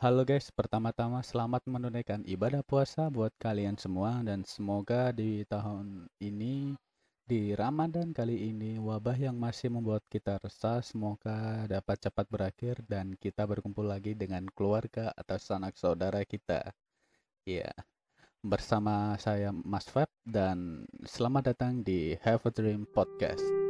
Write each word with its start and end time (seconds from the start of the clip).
Halo 0.00 0.24
guys, 0.24 0.48
pertama-tama 0.48 1.20
selamat 1.20 1.68
menunaikan 1.68 2.24
ibadah 2.24 2.64
puasa 2.64 3.12
buat 3.12 3.36
kalian 3.36 3.76
semua 3.76 4.24
dan 4.24 4.48
semoga 4.48 5.12
di 5.12 5.44
tahun 5.44 6.08
ini 6.24 6.72
di 7.28 7.52
Ramadan 7.52 8.16
kali 8.16 8.48
ini 8.48 8.80
wabah 8.80 9.12
yang 9.20 9.36
masih 9.36 9.68
membuat 9.68 10.00
kita 10.08 10.40
resah 10.40 10.80
semoga 10.80 11.68
dapat 11.68 12.00
cepat 12.00 12.24
berakhir 12.32 12.80
dan 12.88 13.12
kita 13.12 13.44
berkumpul 13.44 13.84
lagi 13.84 14.16
dengan 14.16 14.48
keluarga 14.56 15.12
atau 15.12 15.36
sanak 15.36 15.76
saudara 15.76 16.24
kita. 16.24 16.72
Iya, 17.44 17.68
bersama 18.40 19.20
saya 19.20 19.52
Mas 19.52 19.84
Feb 19.84 20.08
dan 20.24 20.88
selamat 21.04 21.52
datang 21.52 21.84
di 21.84 22.16
Have 22.24 22.48
a 22.48 22.52
Dream 22.56 22.88
Podcast. 22.88 23.69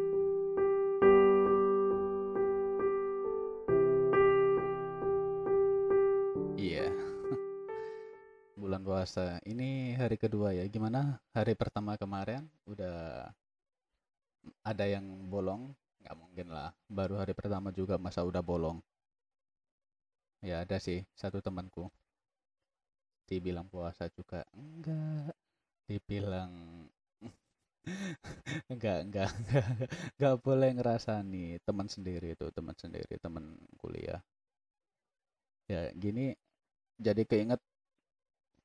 Bulan 8.70 8.87
puasa. 8.87 9.42
Ini 9.42 9.98
hari 9.98 10.15
kedua 10.15 10.55
ya. 10.55 10.62
Gimana 10.70 11.19
hari 11.34 11.59
pertama 11.59 11.98
kemarin? 11.98 12.47
Udah 12.70 13.27
ada 14.62 14.84
yang 14.87 15.27
bolong? 15.27 15.74
Nggak 16.06 16.15
mungkin 16.15 16.46
lah. 16.55 16.70
Baru 16.87 17.19
hari 17.19 17.34
pertama 17.34 17.74
juga 17.74 17.98
masa 17.98 18.23
udah 18.23 18.38
bolong. 18.38 18.79
Ya 20.38 20.62
ada 20.62 20.79
sih 20.79 21.02
satu 21.19 21.43
temanku. 21.43 21.91
Dibilang 23.27 23.66
puasa 23.66 24.06
juga. 24.06 24.46
Enggak. 24.55 25.34
Dibilang 25.91 26.87
enggak, 28.71 28.98
enggak, 29.02 29.30
enggak, 29.34 29.66
enggak 30.15 30.34
boleh 30.46 30.71
ngerasani 30.79 31.59
teman 31.66 31.91
sendiri 31.91 32.38
itu, 32.38 32.46
teman 32.55 32.77
sendiri, 32.79 33.18
teman 33.18 33.59
kuliah. 33.82 34.23
Ya 35.66 35.91
gini 35.98 36.38
jadi 37.01 37.23
keinget 37.27 37.60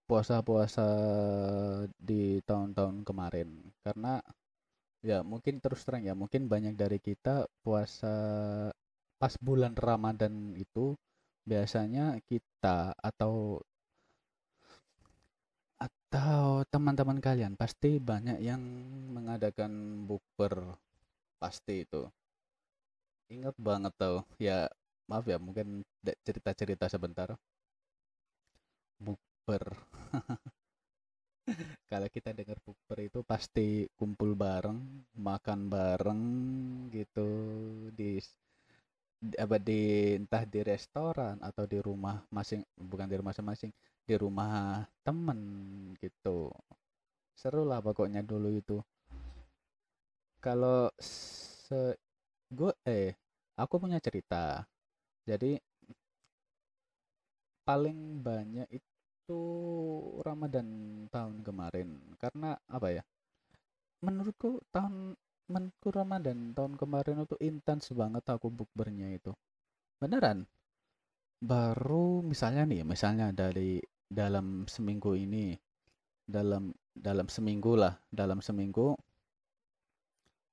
puasa-puasa 0.10 0.86
di 2.00 2.40
tahun-tahun 2.46 3.06
kemarin. 3.08 3.50
Karena 3.86 4.22
ya 5.06 5.22
mungkin 5.22 5.62
terus 5.62 5.86
terang 5.86 6.04
ya 6.06 6.14
mungkin 6.18 6.50
banyak 6.50 6.74
dari 6.78 6.98
kita 6.98 7.46
puasa 7.62 8.16
pas 9.22 9.34
bulan 9.42 9.74
Ramadan 9.78 10.58
itu 10.58 10.98
biasanya 11.46 12.18
kita 12.26 12.94
atau 12.98 13.62
atau 15.78 16.64
teman-teman 16.72 17.20
kalian 17.20 17.54
pasti 17.60 18.00
banyak 18.00 18.40
yang 18.42 18.62
mengadakan 19.16 20.06
bukber. 20.08 20.78
Pasti 21.42 21.84
itu. 21.86 22.08
Ingat 23.30 23.56
banget 23.60 23.94
tau. 23.98 24.26
Ya 24.42 24.70
maaf 25.10 25.26
ya 25.30 25.38
mungkin 25.38 25.86
cerita-cerita 26.26 26.90
sebentar 26.90 27.38
bukber 29.46 29.78
kalau 31.86 32.10
kita 32.10 32.34
dengar 32.34 32.58
bukber 32.66 33.06
itu 33.06 33.22
pasti 33.22 33.86
kumpul 33.94 34.34
bareng 34.34 35.06
makan 35.22 35.70
bareng 35.70 36.22
gitu 36.90 37.30
di 37.94 38.18
apa 39.38 39.62
di 39.62 40.18
entah 40.18 40.50
di 40.50 40.66
restoran 40.66 41.38
atau 41.46 41.70
di 41.70 41.78
rumah 41.78 42.26
masing 42.34 42.66
bukan 42.74 43.06
di 43.06 43.16
rumah 43.22 43.38
masing-masing 43.38 43.70
di 44.02 44.16
rumah 44.18 44.82
temen 45.06 45.40
gitu. 46.02 46.50
Seru 47.38 47.70
lah 47.70 47.86
pokoknya 47.86 48.26
dulu 48.26 48.50
itu. 48.50 48.82
Kalau 50.42 50.90
se 50.98 51.94
gue 52.50 52.74
eh 52.90 53.14
aku 53.62 53.78
punya 53.78 54.02
cerita. 54.02 54.66
Jadi 55.30 55.58
paling 57.66 58.22
banyak 58.26 58.70
itu 58.74 58.95
Ramadan 60.22 60.68
tahun 61.10 61.42
kemarin 61.42 61.98
karena 62.22 62.54
apa 62.70 62.88
ya 62.94 63.04
menurutku 64.06 64.62
tahun 64.70 65.18
menurutku 65.50 65.90
Ramadan 65.90 66.54
tahun 66.54 66.78
kemarin 66.78 67.26
itu 67.26 67.38
intens 67.42 67.90
banget 67.90 68.22
aku 68.30 68.54
bukbernya 68.54 69.18
itu 69.18 69.34
beneran 69.98 70.46
baru 71.42 72.22
misalnya 72.22 72.70
nih 72.70 72.86
misalnya 72.86 73.34
dari 73.34 73.82
dalam 74.06 74.70
seminggu 74.70 75.18
ini 75.18 75.58
dalam 76.26 76.74
dalam 76.94 77.26
seminggu 77.30 77.74
lah 77.78 77.94
dalam 78.14 78.42
seminggu 78.42 78.94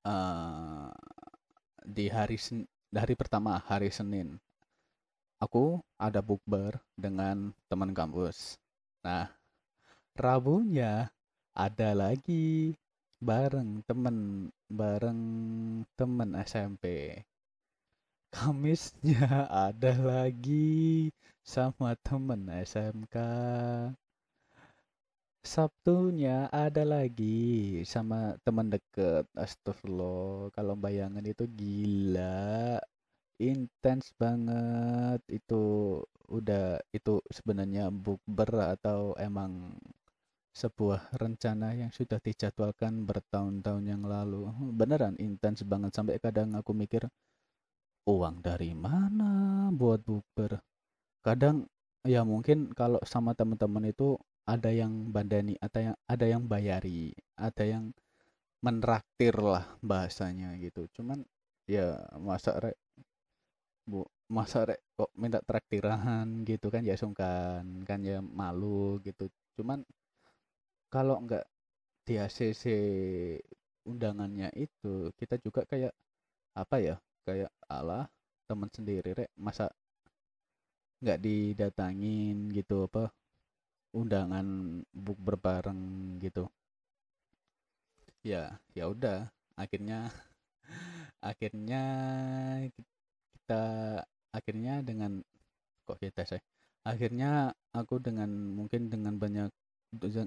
uh, 0.05 0.93
di 1.83 2.07
hari 2.09 2.37
dari 2.93 3.15
pertama 3.17 3.61
hari 3.61 3.89
Senin 3.89 4.37
aku 5.43 5.83
ada 5.99 6.23
bukber 6.23 6.79
dengan 6.95 7.51
teman 7.67 7.91
kampus. 7.91 8.62
Nah, 9.03 9.27
Rabunya 10.15 11.11
ada 11.57 11.91
lagi 11.97 12.77
bareng 13.19 13.83
temen 13.89 14.47
bareng 14.71 15.23
temen 15.99 16.31
SMP. 16.39 17.17
Kamisnya 18.33 19.51
ada 19.51 19.93
lagi 19.99 21.11
sama 21.43 21.99
temen 22.07 22.47
SMK. 22.47 23.17
Sabtunya 25.43 26.47
ada 26.55 26.87
lagi 26.87 27.83
sama 27.83 28.39
teman 28.47 28.71
deket. 28.71 29.27
Astagfirullah, 29.35 30.55
kalau 30.55 30.75
bayangan 30.79 31.25
itu 31.27 31.45
gila 31.51 32.79
intens 33.43 34.15
banget 34.15 35.19
itu 35.27 35.63
udah 36.31 36.79
itu 36.95 37.19
sebenarnya 37.29 37.91
bukber 37.91 38.79
atau 38.79 39.19
emang 39.19 39.75
sebuah 40.53 41.17
rencana 41.17 41.73
yang 41.75 41.91
sudah 41.91 42.21
dijadwalkan 42.23 43.09
bertahun-tahun 43.09 43.85
yang 43.89 44.05
lalu. 44.07 44.47
Beneran 44.77 45.17
intens 45.19 45.65
banget 45.67 45.91
sampai 45.97 46.21
kadang 46.23 46.55
aku 46.55 46.71
mikir 46.77 47.09
uang 48.07 48.45
dari 48.45 48.77
mana 48.77 49.69
buat 49.75 50.05
bukber? 50.05 50.61
Kadang 51.25 51.67
ya 52.07 52.23
mungkin 52.23 52.71
kalau 52.77 53.01
sama 53.03 53.33
teman-teman 53.35 53.91
itu 53.91 54.15
ada 54.47 54.71
yang 54.71 55.11
bandani 55.15 55.55
atau 55.63 55.93
yang 55.93 55.97
ada 56.11 56.27
yang 56.27 56.43
bayari 56.51 57.15
ada 57.39 57.63
yang 57.63 57.95
menraktir 58.63 59.35
lah 59.39 59.67
bahasanya 59.83 60.55
gitu. 60.59 60.87
Cuman 60.95 61.27
ya 61.67 61.99
masa 62.19 62.59
re, 62.63 62.75
Bu, 63.91 64.01
masa 64.37 64.59
rek 64.69 64.81
kok 64.99 65.11
minta 65.23 65.39
traktiran 65.49 66.27
gitu 66.49 66.67
kan 66.75 66.83
ya 66.91 66.95
sungkan 67.03 67.65
kan 67.89 68.01
ya 68.11 68.19
malu 68.23 68.99
gitu. 69.07 69.25
Cuman 69.59 69.79
kalau 70.93 71.17
nggak 71.25 71.45
di 72.07 72.15
ACC 72.25 72.65
undangannya 73.91 74.49
itu 74.55 75.11
kita 75.19 75.35
juga 75.43 75.67
kayak 75.71 75.93
apa 76.55 76.77
ya 76.79 76.97
kayak 77.27 77.51
Allah 77.71 78.07
teman 78.49 78.71
sendiri 78.71 79.11
rek 79.19 79.31
masa 79.39 79.71
nggak 81.03 81.19
didatangin 81.27 82.37
gitu 82.57 82.87
apa 82.87 83.11
undangan 84.01 84.47
buk 84.95 85.19
berbareng 85.27 85.83
gitu 86.25 86.47
ya 88.23 88.55
ya 88.79 88.85
udah 88.87 89.27
akhirnya 89.59 90.07
akhirnya 91.31 91.83
kita 93.53 94.01
akhirnya 94.33 94.81
dengan 94.81 95.21
kok 95.85 96.01
kita 96.01 96.25
saya 96.25 96.41
akhirnya 96.89 97.53
aku 97.77 98.01
dengan 98.01 98.33
mungkin 98.33 98.89
dengan 98.89 99.21
banyak 99.21 99.53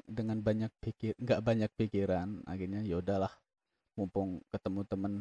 dengan 0.06 0.46
banyak 0.46 0.70
pikir 0.78 1.18
nggak 1.18 1.42
banyak 1.42 1.72
pikiran 1.74 2.46
akhirnya 2.46 2.86
ya 2.86 3.02
udahlah 3.02 3.34
mumpung 3.98 4.46
ketemu 4.54 4.82
temen 4.86 5.14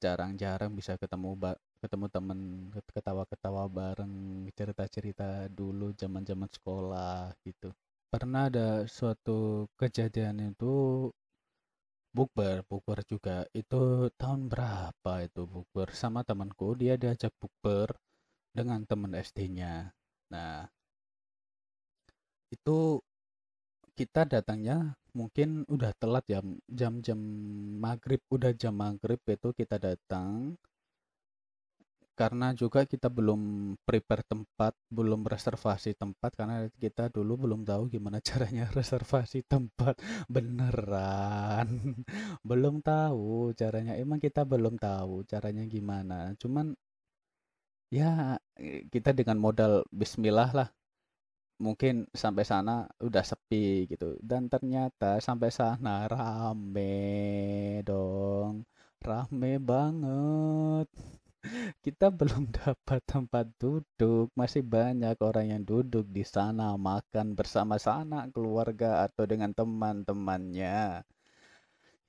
jarang-jarang 0.00 0.72
bisa 0.72 0.96
ketemu 0.96 1.36
ketemu 1.84 2.06
temen 2.08 2.40
ketawa-ketawa 2.72 3.68
bareng 3.68 4.48
cerita-cerita 4.56 5.52
dulu 5.52 5.92
zaman-zaman 5.92 6.48
sekolah 6.48 7.36
gitu. 7.44 7.68
Pernah 8.08 8.48
ada 8.48 8.68
suatu 8.88 9.68
kejadian 9.76 10.56
itu 10.56 11.08
bukber 12.16 12.62
bukber 12.70 12.98
juga. 13.06 13.46
Itu 13.54 14.10
tahun 14.20 14.50
berapa 14.52 15.12
itu 15.26 15.42
bukber? 15.46 15.94
Sama 15.94 16.20
temanku 16.26 16.74
dia 16.78 16.94
diajak 17.00 17.32
bukber 17.40 17.94
dengan 18.54 18.82
teman 18.86 19.14
SD-nya 19.14 19.94
nah 20.30 20.66
itu 22.50 23.02
kita 23.94 24.26
datangnya 24.26 24.94
mungkin 25.14 25.66
udah 25.66 25.90
telat 25.98 26.22
ya 26.30 26.40
jam-jam 26.70 27.18
maghrib 27.78 28.22
udah 28.30 28.54
jam 28.54 28.74
maghrib 28.74 29.18
itu 29.26 29.50
kita 29.54 29.78
datang 29.78 30.54
karena 32.20 32.46
juga 32.60 32.80
kita 32.92 33.08
belum 33.18 33.40
prepare 33.88 34.22
tempat, 34.32 34.72
belum 34.98 35.20
reservasi 35.32 35.90
tempat 36.02 36.30
karena 36.38 36.56
kita 36.84 37.04
dulu 37.16 37.32
belum 37.48 37.60
tahu 37.70 37.82
gimana 37.94 38.18
caranya 38.28 38.64
reservasi 38.78 39.38
tempat. 39.52 39.94
Beneran. 40.34 41.68
Belum 42.48 42.74
tahu 42.84 43.52
caranya. 43.60 43.92
Emang 44.02 44.18
kita 44.26 44.42
belum 44.52 44.74
tahu 44.80 45.24
caranya 45.30 45.64
gimana. 45.74 46.32
Cuman 46.40 46.66
Ya, 47.90 48.38
kita 48.94 49.10
dengan 49.18 49.38
modal 49.42 49.82
bismillah 49.90 50.50
lah, 50.54 50.68
mungkin 51.66 51.94
sampai 52.22 52.44
sana 52.52 52.86
udah 53.06 53.24
sepi 53.26 53.90
gitu. 53.92 54.18
Dan 54.22 54.42
ternyata 54.52 55.18
sampai 55.26 55.50
sana 55.54 56.06
rame 56.10 56.94
dong. 57.88 58.66
Rame 59.02 59.52
banget. 59.70 60.88
Kita 61.84 62.06
belum 62.12 62.44
dapat 62.60 63.00
tempat 63.08 63.46
duduk, 63.60 64.28
masih 64.40 64.62
banyak 64.64 65.16
orang 65.28 65.46
yang 65.52 65.62
duduk 65.64 66.06
di 66.16 66.24
sana 66.24 66.76
makan 66.76 67.26
bersama 67.38 67.76
sana 67.80 68.28
keluarga 68.34 69.04
atau 69.08 69.24
dengan 69.24 69.50
teman-temannya. 69.56 71.04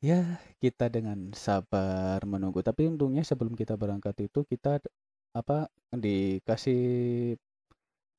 Ya, 0.01 0.41
kita 0.61 0.89
dengan 0.89 1.29
sabar 1.37 2.19
menunggu. 2.25 2.59
Tapi 2.65 2.89
untungnya 2.89 3.21
sebelum 3.21 3.53
kita 3.53 3.77
berangkat 3.77 4.15
itu 4.25 4.41
kita 4.49 4.81
apa 5.39 5.69
dikasih 5.93 6.81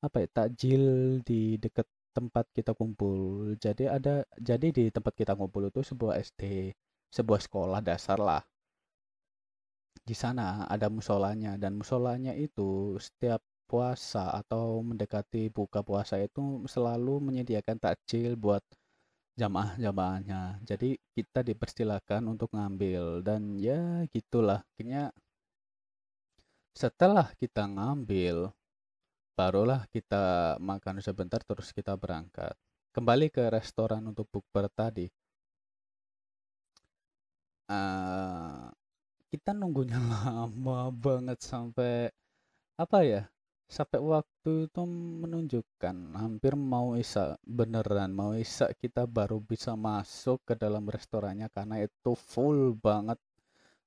apa 0.05 0.17
ya 0.23 0.27
takjil 0.37 0.83
di 1.27 1.59
dekat 1.63 1.87
tempat 2.15 2.45
kita 2.55 2.71
kumpul. 2.79 3.55
Jadi 3.59 3.83
ada 3.89 4.23
jadi 4.39 4.67
di 4.77 4.83
tempat 4.95 5.13
kita 5.19 5.33
kumpul 5.39 5.67
itu 5.71 5.81
sebuah 5.83 6.13
SD, 6.21 6.41
sebuah 7.11 7.39
sekolah 7.45 7.79
dasar 7.83 8.19
lah. 8.21 8.43
Di 10.09 10.15
sana 10.23 10.67
ada 10.67 10.87
musolanya 10.91 11.55
dan 11.61 11.79
musolanya 11.79 12.33
itu 12.35 12.99
setiap 12.99 13.41
puasa 13.69 14.23
atau 14.41 14.83
mendekati 14.83 15.47
buka 15.57 15.79
puasa 15.89 16.15
itu 16.19 16.67
selalu 16.67 17.13
menyediakan 17.27 17.77
takjil 17.79 18.35
buat 18.35 18.63
jamaah-jamaahnya. 19.41 20.41
Jadi 20.69 20.99
kita 21.15 21.41
dipersilakan 21.49 22.21
untuk 22.33 22.49
ngambil 22.55 23.23
dan 23.27 23.41
ya 23.57 24.03
gitulah. 24.13 24.61
Akhirnya 24.75 25.03
setelah 26.73 27.27
kita 27.41 27.63
ngambil, 27.65 28.53
barulah 29.37 29.81
kita 29.93 30.57
makan 30.61 31.01
sebentar 31.01 31.41
terus 31.49 31.69
kita 31.77 31.93
berangkat. 31.97 32.53
Kembali 32.93 33.27
ke 33.33 33.43
restoran 33.49 34.03
untuk 34.11 34.27
bukber 34.33 34.69
tadi. 34.69 35.07
eh 37.69 38.82
kita 39.33 39.49
nunggunya 39.57 39.97
lama 40.13 40.93
banget 40.93 41.39
sampai 41.41 42.13
apa 42.83 42.99
ya? 43.11 43.21
Sampai 43.77 43.99
waktu 44.03 44.69
itu 44.69 44.81
menunjukkan 45.23 45.97
hampir 46.21 46.53
mau 46.73 46.93
isak 47.03 47.41
beneran 47.57 48.11
mau 48.13 48.31
isak 48.37 48.77
kita 48.83 49.03
baru 49.09 49.37
bisa 49.41 49.73
masuk 49.73 50.37
ke 50.47 50.53
dalam 50.63 50.85
restorannya 50.95 51.47
karena 51.55 51.81
itu 51.87 52.11
full 52.13 52.77
banget 52.77 53.17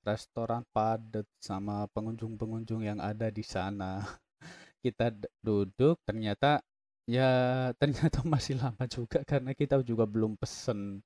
restoran 0.08 0.62
padat 0.74 1.26
sama 1.42 1.86
pengunjung-pengunjung 1.94 2.82
yang 2.86 2.98
ada 3.02 3.28
di 3.30 3.44
sana. 3.46 4.02
Kita 4.84 5.10
duduk 5.42 5.98
ternyata 6.06 6.62
ya 7.06 7.30
ternyata 7.80 8.22
masih 8.26 8.54
lama 8.62 8.84
juga 8.90 9.22
karena 9.26 9.52
kita 9.54 9.82
juga 9.82 10.04
belum 10.06 10.38
pesen. 10.40 11.02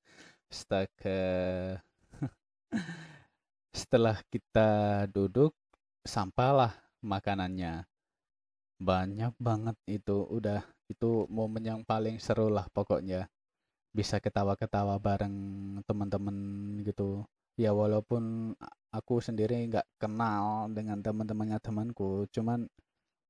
Astaga. 0.51 1.81
Setelah 3.91 4.23
kita 4.31 5.03
duduk, 5.11 5.51
sampailah 6.07 6.71
makanannya. 7.03 7.83
Banyak 8.79 9.35
banget 9.35 9.75
itu, 9.83 10.31
udah 10.31 10.63
itu 10.87 11.27
momen 11.27 11.59
yang 11.59 11.83
paling 11.83 12.15
seru 12.15 12.47
lah 12.47 12.71
pokoknya. 12.71 13.27
Bisa 13.91 14.23
ketawa-ketawa 14.23 14.95
bareng 14.95 15.35
teman-teman 15.83 16.37
gitu. 16.87 17.27
Ya 17.59 17.75
walaupun 17.75 18.55
aku 18.95 19.19
sendiri 19.19 19.59
nggak 19.67 19.83
kenal 19.99 20.71
dengan 20.71 21.03
teman-temannya 21.03 21.59
temanku, 21.59 22.31
cuman 22.31 22.71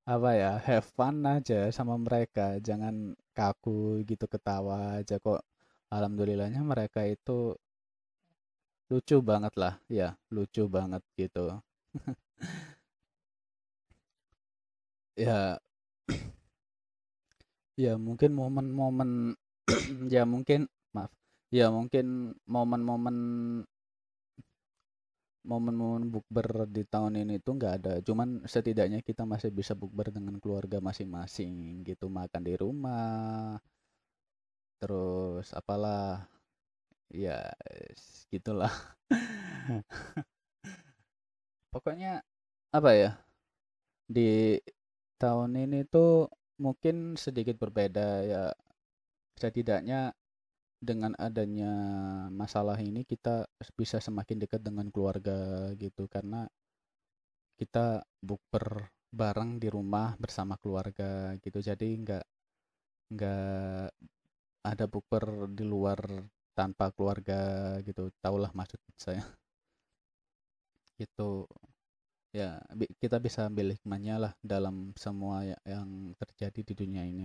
apa 0.05 0.29
ya, 0.37 0.61
have 0.61 0.85
fun 0.93 1.25
aja 1.25 1.73
sama 1.73 1.97
mereka. 1.97 2.61
Jangan 2.61 3.17
kaku 3.33 4.05
gitu 4.05 4.29
ketawa 4.29 5.01
aja 5.01 5.17
kok. 5.17 5.41
Alhamdulillahnya 5.89 6.61
mereka 6.61 7.01
itu 7.09 7.57
lucu 8.91 9.17
banget 9.29 9.53
lah, 9.61 9.73
ya 9.99 10.07
lucu 10.35 10.63
banget 10.75 11.01
gitu. 11.21 11.45
Ya, 15.15 15.59
ya 17.79 17.93
mungkin 17.99 18.31
momen-momen 18.39 19.09
ya 20.15 20.23
mungkin 20.33 20.67
maaf. 20.95 21.11
Ya 21.51 21.67
mungkin 21.67 22.35
momen-momen 22.47 23.17
momen-momen 25.49 26.03
bukber 26.13 26.47
di 26.75 26.83
tahun 26.93 27.13
ini 27.25 27.35
tuh 27.45 27.53
nggak 27.57 27.73
ada. 27.81 27.93
Cuman 28.07 28.45
setidaknya 28.53 28.99
kita 29.07 29.23
masih 29.31 29.49
bisa 29.59 29.73
bukber 29.81 30.07
dengan 30.13 30.35
keluarga 30.41 30.77
masing-masing 30.87 31.81
gitu, 31.89 32.05
makan 32.19 32.41
di 32.45 32.53
rumah, 32.63 33.57
terus 34.81 35.47
apalah, 35.59 36.25
ya 37.11 37.51
gitulah. 38.31 38.71
Pokoknya 41.71 42.23
apa 42.71 42.91
ya? 42.95 43.11
Di 44.07 44.59
tahun 45.21 45.55
ini 45.55 45.87
tuh 45.87 46.31
mungkin 46.59 47.15
sedikit 47.19 47.55
berbeda 47.59 48.07
ya. 48.27 48.43
Setidaknya 49.39 50.11
dengan 50.81 51.13
adanya 51.21 51.73
masalah 52.33 52.81
ini 52.81 53.05
kita 53.05 53.45
bisa 53.77 54.01
semakin 54.01 54.41
dekat 54.41 54.65
dengan 54.65 54.89
keluarga 54.89 55.69
gitu 55.77 56.09
karena 56.09 56.49
kita 57.61 58.01
bukber 58.17 58.89
bareng 59.13 59.61
di 59.61 59.69
rumah 59.69 60.17
bersama 60.17 60.57
keluarga 60.57 61.37
gitu 61.37 61.61
jadi 61.61 61.85
nggak 61.85 62.25
nggak 63.13 63.87
ada 64.65 64.85
bukber 64.89 65.53
di 65.53 65.61
luar 65.67 66.01
tanpa 66.57 66.85
keluarga 66.95 67.35
gitu 67.87 68.11
tahulah 68.23 68.51
maksud 68.59 68.79
saya. 68.99 69.23
Gitu. 70.99 71.47
Ya 72.31 72.59
kita 73.03 73.17
bisa 73.19 73.47
ambil 73.49 73.75
hikmahnya 73.75 74.15
lah 74.23 74.33
dalam 74.43 74.95
semua 74.95 75.43
ya- 75.43 75.63
yang 75.67 76.15
terjadi 76.21 76.61
di 76.69 76.73
dunia 76.81 77.03
ini. 77.07 77.23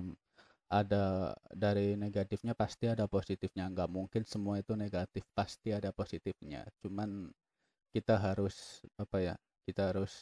Ada 0.71 1.35
dari 1.55 1.95
negatifnya 1.99 2.55
pasti 2.63 2.87
ada 2.95 3.07
positifnya. 3.11 3.65
Nggak 3.73 3.91
mungkin 3.97 4.23
semua 4.27 4.57
itu 4.63 4.73
negatif 4.79 5.25
pasti 5.39 5.71
ada 5.79 5.91
positifnya. 5.95 6.67
Cuman 6.83 7.31
kita 7.95 8.17
harus 8.21 8.83
apa 9.03 9.19
ya 9.23 9.35
kita 9.67 9.83
harus 9.95 10.13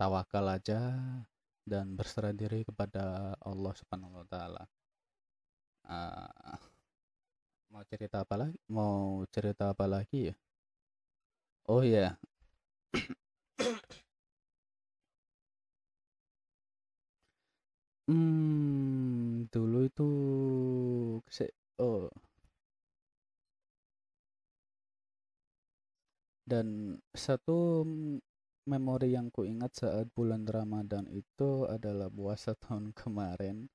tawakal 0.00 0.46
aja 0.56 0.80
dan 1.70 1.86
berserah 1.98 2.32
diri 2.40 2.60
kepada 2.68 3.04
Allah 3.50 3.72
Subhanahu 3.80 4.14
wa 4.20 4.26
taala. 4.32 4.64
Ah, 5.88 6.28
mau 7.76 7.84
cerita 7.92 8.24
apa 8.24 8.34
lagi? 8.40 8.56
Mau 8.72 9.20
cerita 9.28 9.64
apa 9.68 9.84
lagi 9.84 10.32
ya? 10.32 10.34
Oh 11.68 11.82
ya, 11.82 12.16
hmm, 18.08 19.46
dulu 19.52 19.78
itu 19.88 20.06
oh 21.78 22.08
dan 26.46 26.98
satu 27.14 27.86
memori 28.66 29.14
yang 29.14 29.28
kuingat 29.30 29.72
saat 29.78 30.06
bulan 30.16 30.42
Ramadan 30.46 31.06
itu 31.10 31.66
adalah 31.70 32.08
puasa 32.10 32.54
tahun 32.58 32.90
kemarin 32.94 33.70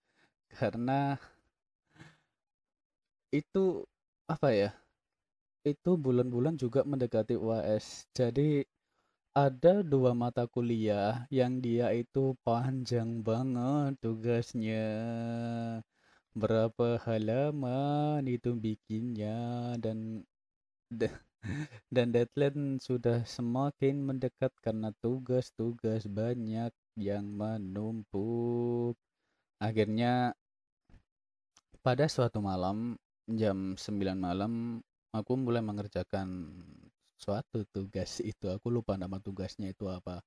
karena 0.52 1.16
itu 3.32 3.88
apa 4.34 4.50
ya? 4.62 4.70
Itu 5.74 5.92
bulan-bulan 6.06 6.56
juga 6.64 6.82
mendekati 6.92 7.36
UAS. 7.44 7.88
Jadi 8.20 8.50
Ada 9.48 9.74
dua 9.94 10.12
mata 10.18 10.44
kuliah 10.56 11.28
yang 11.40 11.54
dia 11.66 11.88
itu 12.04 12.36
panjang 12.48 13.10
banget 13.30 13.94
tugasnya. 14.04 14.86
Berapa 16.42 17.00
halaman 17.08 18.22
itu 18.28 18.52
bikinnya 18.66 19.38
dan 19.84 20.28
da- 20.92 21.22
dan 21.96 22.08
deadline 22.16 22.80
sudah 22.88 23.20
semakin 23.36 23.96
mendekat 24.10 24.54
karena 24.66 24.90
tugas-tugas 25.04 26.04
banyak 26.20 26.74
yang 27.00 27.26
menumpuk. 27.42 28.96
Akhirnya 29.62 30.36
pada 31.86 32.06
suatu 32.10 32.40
malam 32.42 32.98
jam 33.36 33.76
9 33.78 34.16
malam 34.16 34.84
aku 35.12 35.34
mulai 35.36 35.60
mengerjakan 35.64 36.52
suatu 37.20 37.68
tugas 37.70 38.24
itu. 38.24 38.50
Aku 38.50 38.74
lupa 38.74 38.98
nama 38.98 39.20
tugasnya 39.22 39.70
itu 39.72 39.88
apa. 39.92 40.24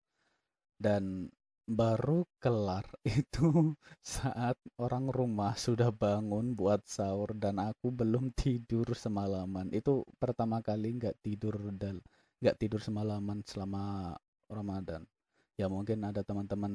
dan 0.75 1.31
baru 1.65 2.29
kelar 2.43 2.85
itu 3.09 3.73
saat 4.03 4.59
orang 4.77 5.09
rumah 5.09 5.57
sudah 5.57 5.89
bangun 5.95 6.53
buat 6.53 6.85
sahur 6.85 7.33
dan 7.39 7.57
aku 7.63 7.89
belum 7.95 8.35
tidur 8.37 8.93
semalaman. 8.93 9.73
Itu 9.73 10.05
pertama 10.21 10.61
kali 10.61 10.99
nggak 11.01 11.17
tidur 11.25 11.57
dan 11.79 12.03
nggak 12.43 12.59
tidur 12.61 12.81
semalaman 12.83 13.41
selama 13.47 14.15
Ramadan. 14.51 15.07
ya 15.55 15.71
mungkin 15.71 16.03
ada 16.03 16.27
teman-teman 16.27 16.75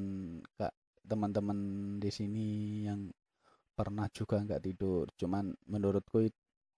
kak 0.55 0.71
teman-teman 1.03 1.59
di 1.99 2.07
sini 2.07 2.47
yang 2.87 3.11
pernah 3.79 4.11
juga 4.11 4.43
nggak 4.43 4.63
tidur. 4.67 5.07
Cuman 5.15 5.55
menurutku 5.71 6.27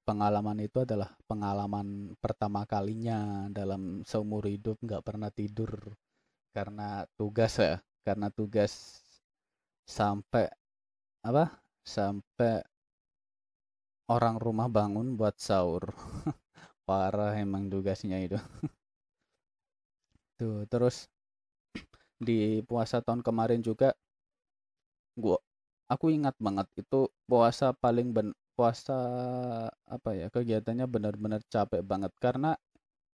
pengalaman 0.06 0.62
itu 0.62 0.86
adalah 0.86 1.10
pengalaman 1.26 2.14
pertama 2.22 2.62
kalinya 2.70 3.50
dalam 3.50 4.06
seumur 4.06 4.46
hidup 4.46 4.78
nggak 4.86 5.02
pernah 5.02 5.34
tidur. 5.34 5.98
Karena 6.54 7.02
tugas 7.18 7.58
ya 7.58 7.82
karena 8.06 8.30
tugas 8.30 9.02
sampai 9.90 10.46
apa 11.26 11.46
sampai 11.82 12.62
orang 14.14 14.38
rumah 14.38 14.70
bangun 14.70 15.18
buat 15.18 15.42
sahur. 15.42 15.90
Parah 16.88 17.34
emang 17.42 17.66
tugasnya 17.74 18.22
itu. 18.22 18.38
Tuh 20.38 20.66
terus 20.70 21.10
di 22.22 22.62
puasa 22.70 23.02
tahun 23.02 23.26
kemarin 23.26 23.66
juga 23.66 23.98
gua 25.18 25.42
aku 25.92 26.06
ingat 26.16 26.36
banget 26.40 26.68
itu 26.80 27.12
puasa 27.28 27.76
paling 27.76 28.16
ben 28.16 28.30
puasa 28.56 28.96
apa 29.96 30.10
ya 30.16 30.28
kegiatannya 30.32 30.86
benar-benar 30.88 31.42
capek 31.52 31.82
banget. 31.84 32.12
Karena 32.24 32.56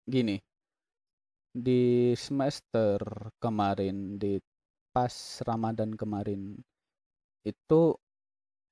gini 0.06 0.38
di 1.58 2.14
semester 2.14 3.02
kemarin 3.42 4.22
di 4.22 4.38
pas 4.94 5.42
Ramadan 5.50 5.92
kemarin 5.98 6.58
itu 7.46 7.82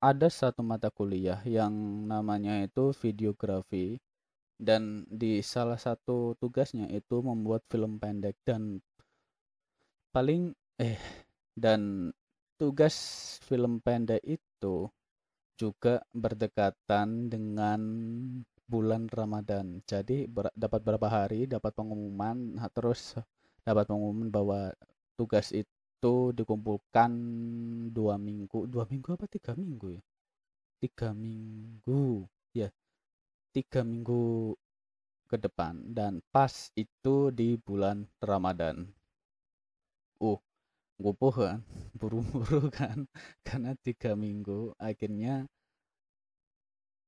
ada 0.04 0.28
satu 0.30 0.62
mata 0.62 0.94
kuliah 0.94 1.42
yang 1.48 1.74
namanya 2.06 2.62
itu 2.62 2.94
videografi. 3.02 3.98
Dan 4.56 5.04
di 5.12 5.44
salah 5.44 5.76
satu 5.76 6.32
tugasnya 6.40 6.88
itu 6.88 7.20
membuat 7.20 7.68
film 7.68 8.00
pendek 8.00 8.40
dan 8.48 8.80
paling 10.16 10.56
eh 10.80 10.96
dan 11.60 12.08
tugas 12.56 12.96
film 13.44 13.84
pendek 13.84 14.24
itu 14.24 14.88
juga 15.56 16.04
berdekatan 16.12 17.32
dengan 17.32 17.80
bulan 18.68 19.08
Ramadan. 19.08 19.80
Jadi 19.88 20.28
ber, 20.28 20.52
dapat 20.56 20.82
berapa 20.84 21.08
hari, 21.08 21.48
dapat 21.48 21.72
pengumuman, 21.76 22.60
terus 22.74 23.16
dapat 23.64 23.88
pengumuman 23.88 24.30
bahwa 24.32 24.60
tugas 25.16 25.54
itu 25.56 26.36
dikumpulkan 26.36 27.12
dua 27.92 28.20
minggu, 28.20 28.68
dua 28.68 28.84
minggu 28.90 29.16
apa 29.16 29.26
tiga 29.32 29.56
minggu 29.56 29.96
ya? 29.96 30.04
Tiga 30.82 31.16
minggu, 31.16 32.28
ya, 32.52 32.70
tiga 33.56 33.82
minggu 33.82 34.54
ke 35.26 35.38
depan 35.42 35.82
dan 35.96 36.22
pas 36.30 36.70
itu 36.78 37.34
di 37.34 37.58
bulan 37.58 38.06
Ramadan. 38.22 38.86
Uh, 40.22 40.40
ngupuh 41.02 41.36
kan, 41.36 41.60
buru-buru 42.00 42.72
kan, 42.72 43.08
karena 43.48 43.76
tiga 43.80 44.16
minggu 44.16 44.76
akhirnya 44.80 45.48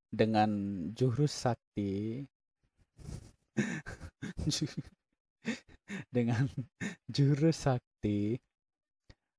dengan 0.07 0.51
jurus 0.95 1.35
sakti 1.35 2.23
dengan 6.15 6.47
jurus 7.11 7.67
sakti 7.67 8.39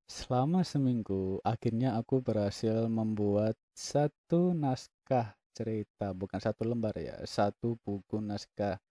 selama 0.09 0.65
seminggu 0.65 1.37
akhirnya 1.45 1.97
aku 1.97 2.21
berhasil 2.21 2.89
membuat 2.89 3.53
satu 3.77 4.57
naskah 4.57 5.37
cerita. 5.53 6.17
Bukan 6.17 6.41
satu 6.41 6.65
lembar 6.65 6.97
ya 6.97 7.21
satu 7.29 7.77
buku 7.85 8.17
naskah 8.17 8.81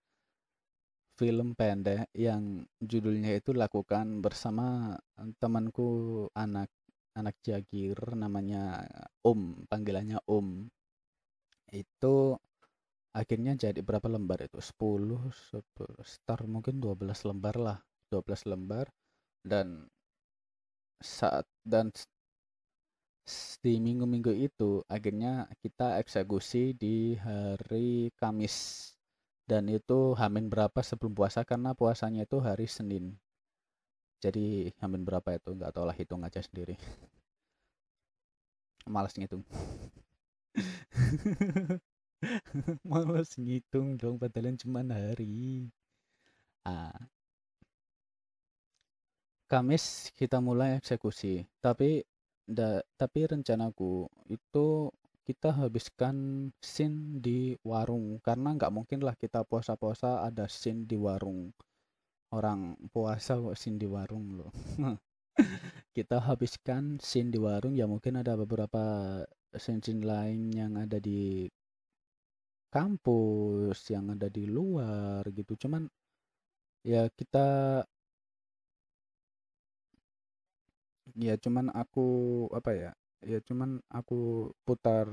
film 1.19 1.59
pendek 1.59 2.07
yang 2.15 2.63
judulnya 2.79 3.35
itu 3.43 3.51
lakukan 3.51 4.23
bersama 4.23 4.95
temanku 5.43 6.25
anak 6.39 6.71
anak 7.19 7.35
jagir 7.43 7.99
namanya 8.15 8.87
Om 9.27 9.67
panggilannya 9.67 10.23
Om. 10.31 10.71
Itu 11.75 12.39
akhirnya 13.11 13.59
jadi 13.59 13.83
berapa 13.83 14.07
lembar 14.07 14.47
itu? 14.47 14.63
10 14.63 15.35
start 16.07 16.47
mungkin 16.47 16.79
12 16.79 17.27
lembar 17.27 17.59
lah 17.59 17.79
12 18.15 18.47
lembar. 18.55 18.87
Dan 19.43 19.91
saat 21.03 21.47
dan 21.67 21.91
di 23.61 23.77
minggu-minggu 23.77 24.33
itu 24.33 24.81
akhirnya 24.89 25.51
kita 25.61 26.01
eksekusi 26.01 26.73
di 26.79 27.13
hari 27.19 28.09
Kamis 28.17 28.89
dan 29.49 29.65
itu 29.73 30.13
hamin 30.21 30.53
berapa 30.53 30.77
sebelum 30.85 31.17
puasa? 31.17 31.41
Karena 31.41 31.73
puasanya 31.73 32.29
itu 32.29 32.37
hari 32.45 32.69
Senin. 32.69 33.17
Jadi 34.21 34.69
hamin 34.85 35.09
berapa 35.09 35.25
itu? 35.33 35.57
Nggak 35.57 35.73
tahu 35.73 35.89
lah 35.89 35.97
hitung 35.97 36.21
aja 36.21 36.45
sendiri. 36.45 36.77
Malas 38.93 39.17
ngitung. 39.17 39.41
Males 42.93 43.33
ngitung 43.41 43.97
dong 43.97 44.21
padahal 44.21 44.53
cuma 44.61 44.85
hari. 44.85 45.73
Ah. 46.69 47.09
Kamis 49.49 50.13
kita 50.13 50.45
mulai 50.45 50.77
eksekusi, 50.77 51.49
tapi 51.65 52.05
da, 52.45 52.85
tapi 53.01 53.25
rencanaku 53.25 54.05
itu 54.29 54.93
kita 55.29 55.53
habiskan 55.61 56.49
scene 56.57 57.21
di 57.21 57.53
warung 57.61 58.17
karena 58.25 58.57
nggak 58.57 58.73
mungkin 58.73 59.05
lah 59.05 59.13
kita 59.13 59.45
puasa-puasa 59.45 60.25
ada 60.25 60.49
scene 60.49 60.89
di 60.89 60.97
warung 60.97 61.53
orang 62.33 62.61
puasa 62.89 63.37
kok 63.37 63.57
scene 63.61 63.77
di 63.77 63.85
warung 63.85 64.27
loh 64.41 64.53
kita 65.97 66.17
habiskan 66.25 66.97
scene 66.97 67.29
di 67.29 67.37
warung 67.37 67.77
ya 67.77 67.85
mungkin 67.85 68.25
ada 68.25 68.33
beberapa 68.41 68.83
scene 69.53 69.81
lain 70.01 70.41
yang 70.53 70.73
ada 70.81 70.97
di 71.01 71.49
kampus, 72.75 73.79
yang 73.93 74.13
ada 74.15 74.29
di 74.29 74.45
luar 74.57 75.25
gitu. 75.33 75.53
Cuman 75.63 75.83
ya 76.87 77.03
kita 77.19 77.47
ya 81.25 81.35
cuman 81.43 81.67
aku 81.75 82.07
apa 82.59 82.71
ya? 82.83 82.91
Ya 83.23 83.39
cuman 83.43 83.79
aku 83.91 84.51
putar 84.67 85.07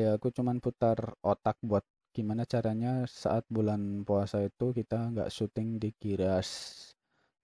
ya 0.00 0.08
aku 0.16 0.28
cuman 0.36 0.60
putar 0.64 0.98
otak 1.24 1.56
buat 1.64 1.82
gimana 2.16 2.44
caranya 2.52 2.92
saat 3.08 3.44
bulan 3.48 4.04
puasa 4.06 4.44
itu 4.46 4.66
kita 4.78 5.10
nggak 5.12 5.32
syuting 5.36 5.68
di 5.82 5.90
Giras 6.00 6.50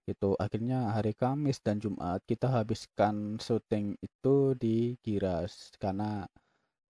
itu 0.05 0.37
akhirnya 0.37 0.93
hari 0.95 1.13
Kamis 1.17 1.57
dan 1.65 1.77
Jumat 1.83 2.21
kita 2.29 2.47
habiskan 2.53 3.41
syuting 3.41 3.97
itu 4.07 4.35
di 4.63 4.93
Giras 5.03 5.73
karena 5.81 6.29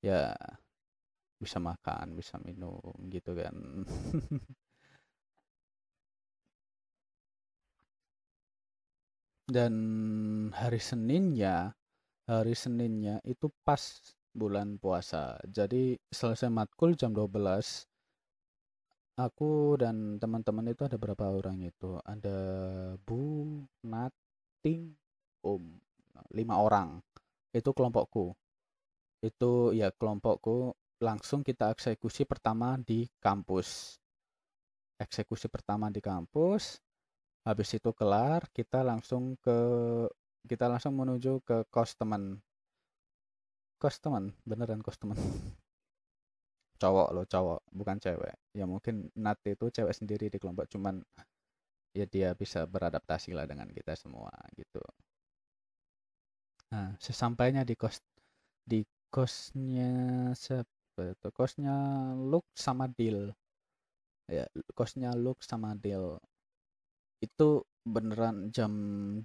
ya 0.04 0.34
bisa 1.40 1.58
makan 1.60 2.16
bisa 2.20 2.36
minum 2.44 2.96
gitu 3.12 3.32
kan. 3.36 3.56
Dan 9.46 9.74
hari 10.58 10.82
Seninnya 10.82 11.78
hari 12.26 12.54
Seninnya 12.58 13.22
itu 13.26 13.50
pas 13.64 13.82
bulan 14.36 14.76
puasa. 14.82 15.40
Jadi 15.48 15.96
selesai 16.12 16.50
matkul 16.52 16.98
jam 17.00 17.16
12 17.16 17.88
aku 19.16 19.80
dan 19.80 20.20
teman-teman 20.20 20.76
itu 20.76 20.84
ada 20.84 20.98
berapa 21.00 21.32
orang 21.32 21.64
itu? 21.64 21.96
Ada 22.04 22.38
Bu 23.00 23.64
Nating 23.88 24.92
Om 25.46 25.64
lima 26.34 26.56
orang. 26.60 27.00
Itu 27.54 27.72
kelompokku. 27.72 28.36
Itu 29.24 29.72
ya 29.72 29.94
kelompokku 29.96 30.76
langsung 31.00 31.46
kita 31.46 31.72
eksekusi 31.72 32.28
pertama 32.28 32.76
di 32.82 33.08
kampus. 33.22 34.00
Eksekusi 35.00 35.48
pertama 35.52 35.92
di 35.92 36.00
kampus 36.00 36.80
habis 37.46 37.70
itu 37.78 37.94
kelar 37.94 38.50
kita 38.50 38.82
langsung 38.82 39.38
ke 39.38 39.58
kita 40.46 40.70
langsung 40.72 40.94
menuju 40.98 41.42
ke 41.42 41.66
kos 41.74 41.98
teman. 41.98 42.40
Kos 43.82 43.98
teman 44.00 44.32
beneran 44.46 44.82
kos 44.86 44.98
teman. 44.98 45.18
Cowok 46.82 47.10
loh 47.16 47.26
cowok 47.26 47.60
bukan 47.72 47.98
cewek. 48.04 48.36
Ya 48.52 48.68
mungkin 48.68 49.10
Nat 49.16 49.40
itu 49.48 49.72
cewek 49.72 49.96
sendiri 49.96 50.28
di 50.28 50.38
kelompok 50.38 50.68
cuman 50.68 51.00
ya 51.96 52.04
dia 52.04 52.36
bisa 52.36 52.68
beradaptasi 52.68 53.32
lah 53.32 53.48
dengan 53.48 53.72
kita 53.72 53.96
semua 53.96 54.30
gitu. 54.60 54.84
Nah 56.76 56.92
sesampainya 57.00 57.64
di 57.64 57.80
kos 57.80 58.04
di 58.68 58.84
kosnya 59.08 59.92
siapa 60.36 61.16
itu? 61.16 61.28
Kosnya 61.32 61.74
Luke 62.20 62.52
sama 62.56 62.92
Dil 62.92 63.32
ya 64.26 64.46
kosnya 64.74 65.14
Luke 65.14 65.46
sama 65.46 65.78
Dil 65.78 66.18
itu 67.24 67.64
beneran 67.86 68.50
jam 68.50 68.74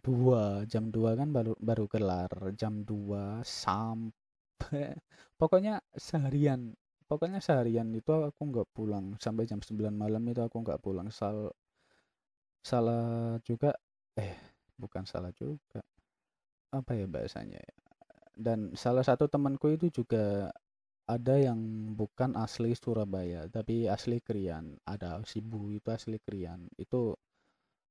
2 0.05 0.69
jam 0.69 0.93
2 0.93 1.19
kan 1.21 1.29
baru 1.33 1.57
baru 1.57 1.85
kelar 1.89 2.31
jam 2.61 2.85
2 2.85 3.41
sampai 3.45 4.95
pokoknya 5.41 5.81
seharian 5.97 6.77
pokoknya 7.11 7.41
seharian 7.43 7.91
itu 7.97 8.13
aku 8.13 8.43
nggak 8.51 8.69
pulang 8.77 9.17
sampai 9.19 9.49
jam 9.51 9.59
9 9.59 9.91
malam 9.97 10.23
itu 10.31 10.41
aku 10.45 10.63
nggak 10.63 10.79
pulang. 10.85 11.09
Sal 11.11 11.51
salah 12.61 13.41
juga 13.43 13.73
eh 14.17 14.37
bukan 14.77 15.05
salah 15.09 15.33
juga 15.33 15.81
apa 16.71 16.93
ya 16.95 17.07
bahasanya 17.09 17.59
ya 17.59 17.75
dan 18.37 18.73
salah 18.79 19.05
satu 19.05 19.27
temanku 19.27 19.75
itu 19.75 19.91
juga 19.91 20.49
ada 21.09 21.35
yang 21.37 21.59
bukan 21.99 22.39
asli 22.39 22.73
Surabaya 22.79 23.51
tapi 23.51 23.91
asli 23.91 24.23
Krian 24.23 24.79
ada 24.87 25.21
si 25.27 25.43
Bu 25.43 25.75
itu 25.75 25.89
asli 25.91 26.17
Krian 26.23 26.71
itu 26.79 27.17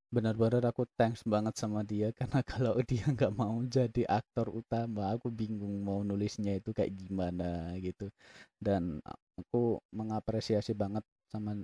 benar-benar 0.09 0.63
aku 0.73 0.89
thanks 0.97 1.21
banget 1.21 1.53
sama 1.61 1.85
dia 1.85 2.09
karena 2.19 2.41
kalau 2.41 2.73
dia 2.81 3.05
nggak 3.05 3.33
mau 3.37 3.61
jadi 3.65 4.03
aktor 4.09 4.49
utama 4.49 5.13
aku 5.13 5.29
bingung 5.29 5.85
mau 5.85 6.01
nulisnya 6.01 6.57
itu 6.59 6.73
kayak 6.73 6.93
gimana 6.97 7.73
gitu. 7.81 8.09
Dan 8.57 8.99
aku 9.39 9.79
mengapresiasi 9.93 10.73
banget 10.73 11.05
sama 11.31 11.55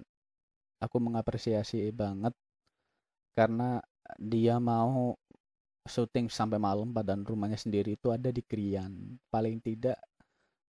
aku 0.84 0.98
mengapresiasi 1.02 1.90
banget 1.92 2.34
karena 3.36 3.82
dia 4.22 4.56
mau 4.62 5.18
syuting 5.86 6.28
sampai 6.30 6.58
malam 6.58 6.90
padahal 6.94 7.22
rumahnya 7.25 7.58
sendiri 7.60 7.98
itu 7.98 8.10
ada 8.14 8.30
di 8.34 8.42
Krian. 8.46 9.18
Paling 9.30 9.62
tidak 9.62 9.98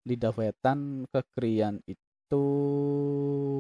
lidah 0.09 0.33
wetan 0.37 1.05
ke 1.13 1.21
Krian 1.35 1.81
itu 1.89 2.45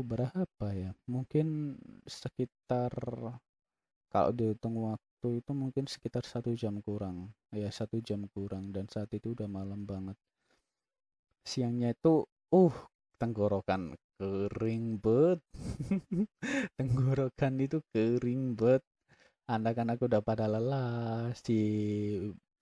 berapa 0.04 0.66
ya? 0.72 0.90
Mungkin 1.08 1.76
sekitar 2.06 2.92
kalau 4.12 4.30
dihitung 4.38 4.74
waktu 4.88 5.28
itu 5.40 5.52
mungkin 5.62 5.84
sekitar 5.90 6.24
satu 6.26 6.50
jam 6.62 6.74
kurang. 6.86 7.32
Ya 7.54 7.68
satu 7.78 7.96
jam 8.08 8.20
kurang 8.34 8.64
dan 8.74 8.86
saat 8.92 9.10
itu 9.18 9.34
udah 9.36 9.48
malam 9.50 9.80
banget. 9.90 10.16
Siangnya 11.50 11.88
itu 11.96 12.26
uh 12.52 12.76
tenggorokan 13.20 13.96
kering 14.18 15.00
bet. 15.04 15.40
Tenggorokan 16.78 17.54
itu 17.64 17.78
kering 17.92 18.42
bet. 18.58 18.82
Anak-anak 19.48 19.98
udah 20.02 20.20
pada 20.24 20.46
lelah 20.50 21.30
si 21.44 21.58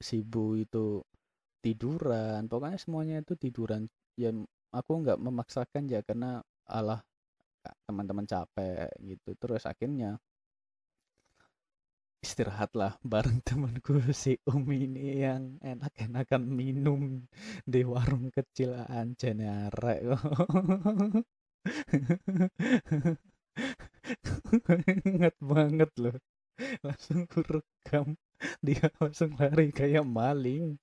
si 0.07 0.17
bu 0.23 0.59
itu 0.61 1.03
tiduran. 1.65 2.47
Pokoknya 2.51 2.79
semuanya 2.81 3.17
itu 3.25 3.35
tiduran. 3.39 3.89
Ya 4.19 4.31
aku 4.75 4.93
nggak 5.03 5.19
memaksakan 5.21 5.91
ya 5.91 6.01
karena 6.07 6.43
Allah 6.69 7.01
teman-teman 7.87 8.27
capek 8.29 8.91
gitu. 9.03 9.31
Terus 9.41 9.65
akhirnya 9.69 10.21
istirahatlah 12.35 12.99
bareng 13.15 13.47
temanku 13.47 14.03
si 14.11 14.35
Umi 14.51 14.91
ini 14.91 15.23
yang 15.23 15.55
enak-enakan 15.63 16.43
minum 16.51 17.31
di 17.63 17.87
warung 17.87 18.35
kecil 18.35 18.75
anjane 18.91 19.71
arek. 19.71 20.03
Inget 25.07 25.39
banget 25.39 25.91
loh. 26.03 26.19
Langsung 26.83 27.31
ku 27.31 27.39
rekam. 27.47 28.19
Dia 28.67 28.91
langsung 28.99 29.39
lari 29.39 29.71
kayak 29.71 30.03
maling. 30.03 30.75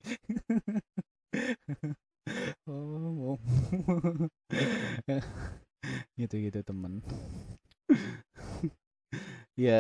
Oh 2.64 3.36
gitu-gitu 6.16 6.64
temen 6.64 7.04
ya 9.68 9.80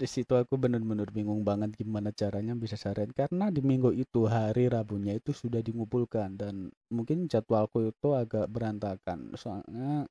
di 0.00 0.06
situ 0.14 0.32
aku 0.42 0.54
benar-benar 0.62 1.08
bingung 1.16 1.42
banget 1.48 1.70
gimana 1.80 2.10
caranya 2.20 2.54
bisa 2.62 2.76
seharian. 2.80 3.12
Karena 3.20 3.44
di 3.56 3.60
minggu 3.70 3.90
itu 4.04 4.20
hari 4.34 4.64
Rabunya 4.72 5.12
itu 5.20 5.30
sudah 5.42 5.60
dikumpulkan 5.68 6.28
dan 6.40 6.54
mungkin 6.96 7.18
jadwalku 7.32 7.78
itu 7.92 8.08
agak 8.22 8.46
berantakan. 8.54 9.18
Soalnya 9.42 10.08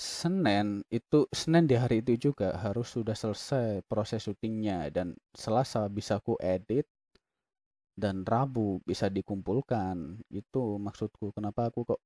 Senin 0.00 0.80
itu 0.88 1.18
Senin 1.40 1.64
di 1.70 1.76
hari 1.76 2.00
itu 2.00 2.30
juga 2.32 2.48
harus 2.64 2.88
sudah 2.94 3.12
selesai 3.12 3.84
proses 3.90 4.24
syutingnya 4.24 4.88
dan 4.96 5.12
Selasa 5.36 5.82
bisa 5.92 6.16
ku 6.24 6.34
edit 6.40 6.86
dan 7.98 8.24
Rabu 8.24 8.80
bisa 8.88 9.06
dikumpulkan. 9.12 9.96
Itu 10.32 10.80
maksudku 10.80 11.36
kenapa 11.36 11.68
aku 11.68 11.80
kok 11.84 12.00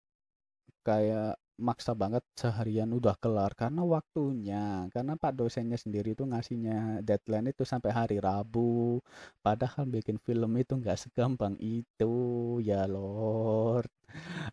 kayak 0.86 1.38
maksa 1.58 1.92
banget 1.94 2.22
seharian 2.34 2.90
udah 2.98 3.14
kelar 3.22 3.52
karena 3.54 3.82
waktunya. 3.86 4.90
Karena 4.94 5.14
pak 5.14 5.32
dosennya 5.38 5.78
sendiri 5.78 6.14
itu 6.16 6.24
ngasihnya 6.26 7.02
deadline 7.06 7.50
itu 7.54 7.62
sampai 7.66 7.90
hari 7.94 8.16
Rabu. 8.18 8.98
Padahal 9.44 9.84
bikin 9.86 10.18
film 10.22 10.50
itu 10.58 10.72
nggak 10.80 10.98
segampang 11.08 11.54
itu. 11.62 12.14
Ya 12.62 12.86
Lord. 12.90 13.90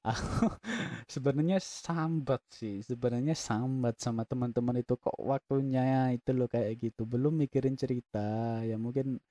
Aku 0.05 0.49
sebenarnya 1.13 1.57
sambat 1.61 2.41
sih. 2.53 2.81
Sebenarnya 2.85 3.33
sambat 3.37 3.97
sama 4.01 4.23
teman-teman 4.25 4.81
itu. 4.81 4.93
Kok 4.97 5.17
waktunya 5.21 6.13
itu 6.15 6.29
loh 6.37 6.49
kayak 6.49 6.77
gitu. 6.81 7.01
Belum 7.09 7.33
mikirin 7.33 7.75
cerita. 7.77 8.61
Ya 8.65 8.77
mungkin 8.77 9.21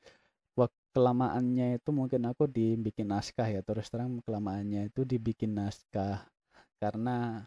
kelamaannya 0.90 1.78
itu 1.78 1.90
mungkin 1.94 2.22
aku 2.30 2.50
dibikin 2.50 3.08
naskah 3.14 3.46
ya. 3.46 3.60
Terus 3.62 3.86
terang 3.92 4.18
kelamaannya 4.26 4.90
itu 4.90 5.06
dibikin 5.06 5.54
naskah. 5.54 6.26
Karena 6.80 7.46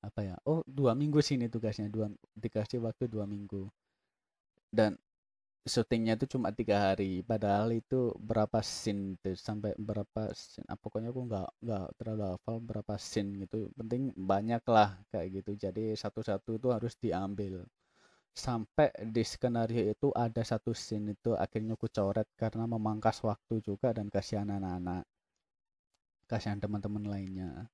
apa 0.00 0.20
ya 0.28 0.36
oh 0.50 0.60
dua 0.78 0.92
minggu 1.00 1.20
sini 1.28 1.46
tugasnya 1.54 1.88
dua 1.92 2.06
dikasih 2.36 2.78
waktu 2.86 3.04
dua 3.14 3.24
minggu. 3.28 3.68
Dan 4.70 4.98
syutingnya 5.72 6.14
itu 6.18 6.26
cuma 6.36 6.48
tiga 6.58 6.76
hari 6.90 7.20
padahal 7.30 7.68
itu 7.80 8.00
berapa 8.30 8.58
scene 8.64 9.20
tuh 9.22 9.36
sampai 9.36 9.72
berapa 9.76 10.32
scene 10.32 10.66
ah, 10.72 10.78
pokoknya 10.80 11.08
aku 11.12 11.22
nggak 11.28 11.48
nggak 11.64 11.86
terlalu 12.00 12.24
hafal 12.32 12.56
berapa 12.70 12.94
scene 12.96 13.30
gitu 13.44 13.68
penting 13.78 14.02
banyak 14.16 14.62
lah 14.74 14.88
kayak 15.12 15.28
gitu. 15.42 15.50
Jadi 15.64 15.82
satu-satu 15.96 16.50
itu 16.58 16.68
harus 16.76 16.94
diambil. 17.04 17.54
Sampai 18.34 18.90
di 19.14 19.22
skenario 19.26 19.82
itu 19.94 20.08
ada 20.16 20.42
satu 20.46 20.72
scene 20.74 21.14
itu 21.14 21.30
akhirnya 21.44 21.74
aku 21.78 21.86
coret 21.92 22.28
karena 22.40 22.64
memangkas 22.70 23.22
waktu 23.26 23.54
juga 23.68 23.88
dan 23.96 24.06
kasihan 24.08 24.48
anak-anak 24.50 25.04
kasihan 26.30 26.62
teman-teman 26.62 27.04
lainnya 27.10 27.66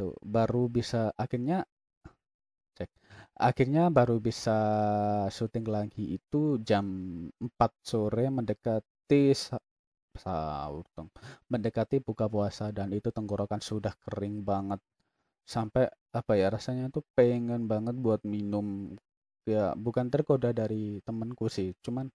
gitu 0.00 0.16
baru 0.24 0.72
bisa 0.72 1.12
akhirnya 1.20 1.68
cek 2.76 2.88
akhirnya 3.36 3.92
baru 3.92 4.16
bisa 4.16 4.56
syuting 5.28 5.66
lagi 5.68 6.16
itu 6.16 6.56
jam 6.64 6.86
4 7.36 7.72
sore 7.84 8.24
mendekati 8.32 9.36
sahur 10.16 10.84
mendekati 11.52 12.00
buka 12.00 12.26
puasa 12.32 12.72
dan 12.72 12.90
itu 12.96 13.08
tenggorokan 13.14 13.60
sudah 13.62 13.94
kering 14.04 14.42
banget. 14.42 14.80
Sampai 15.46 15.86
apa 16.14 16.32
ya 16.40 16.50
rasanya 16.50 16.90
tuh 16.94 17.04
pengen 17.16 17.66
banget 17.70 17.94
buat 17.98 18.22
minum 18.26 18.96
ya 19.46 19.74
bukan 19.74 20.06
tergoda 20.12 20.50
dari 20.54 21.00
temenku 21.06 21.46
sih 21.50 21.74
cuman 21.84 22.06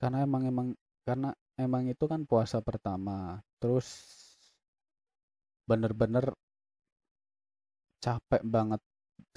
karena 0.00 0.22
emang 0.26 0.42
emang 0.50 0.68
karena 1.06 1.30
emang 1.58 1.88
itu 1.90 2.04
kan 2.06 2.22
puasa 2.30 2.60
pertama 2.62 3.42
terus 3.62 3.86
bener-bener 5.66 6.30
capek 8.06 8.42
banget. 8.54 8.80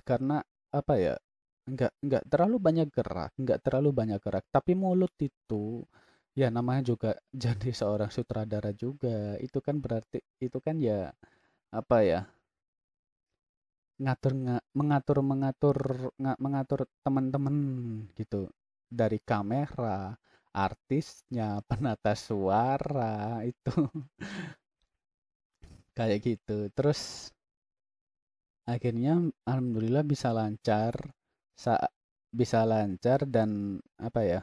Karena 0.10 0.38
apa 0.80 0.94
ya 1.06 1.16
nggak 1.70 1.94
nggak 2.06 2.24
terlalu 2.32 2.58
banyak 2.68 2.88
gerak 2.98 3.32
nggak 3.42 3.60
terlalu 3.66 3.90
banyak 4.00 4.20
gerak. 4.26 4.46
Tapi 4.56 4.72
mulut 4.84 5.14
itu 5.30 5.64
ya 6.38 6.48
namanya 6.58 6.84
juga 6.92 7.12
jadi 7.46 7.70
seorang 7.80 8.12
sutradara 8.16 8.72
juga 8.84 9.38
itu 9.46 9.60
kan 9.66 9.76
berarti 9.84 10.20
itu 10.46 10.58
kan 10.66 10.76
ya 10.82 11.12
apa 11.74 11.98
ya 12.12 12.22
ngatur 14.04 14.34
nga, 14.44 14.56
mengatur 14.80 15.18
mengatur 15.32 15.78
nga, 16.22 16.34
mengatur 16.44 16.80
teman-teman 17.06 17.56
gitu. 18.20 18.42
Dari 19.00 19.20
kamera 19.30 20.16
artisnya 20.56 21.48
penata 21.70 22.14
suara 22.28 23.44
itu. 23.52 23.74
Kayak 25.98 26.20
gitu. 26.26 26.58
Terus 26.74 27.32
akhirnya 28.70 29.18
alhamdulillah 29.50 30.06
bisa 30.06 30.30
lancar 30.30 30.94
sa 31.58 31.82
bisa 32.30 32.62
lancar 32.62 33.26
dan 33.26 33.82
apa 33.98 34.22
ya 34.22 34.42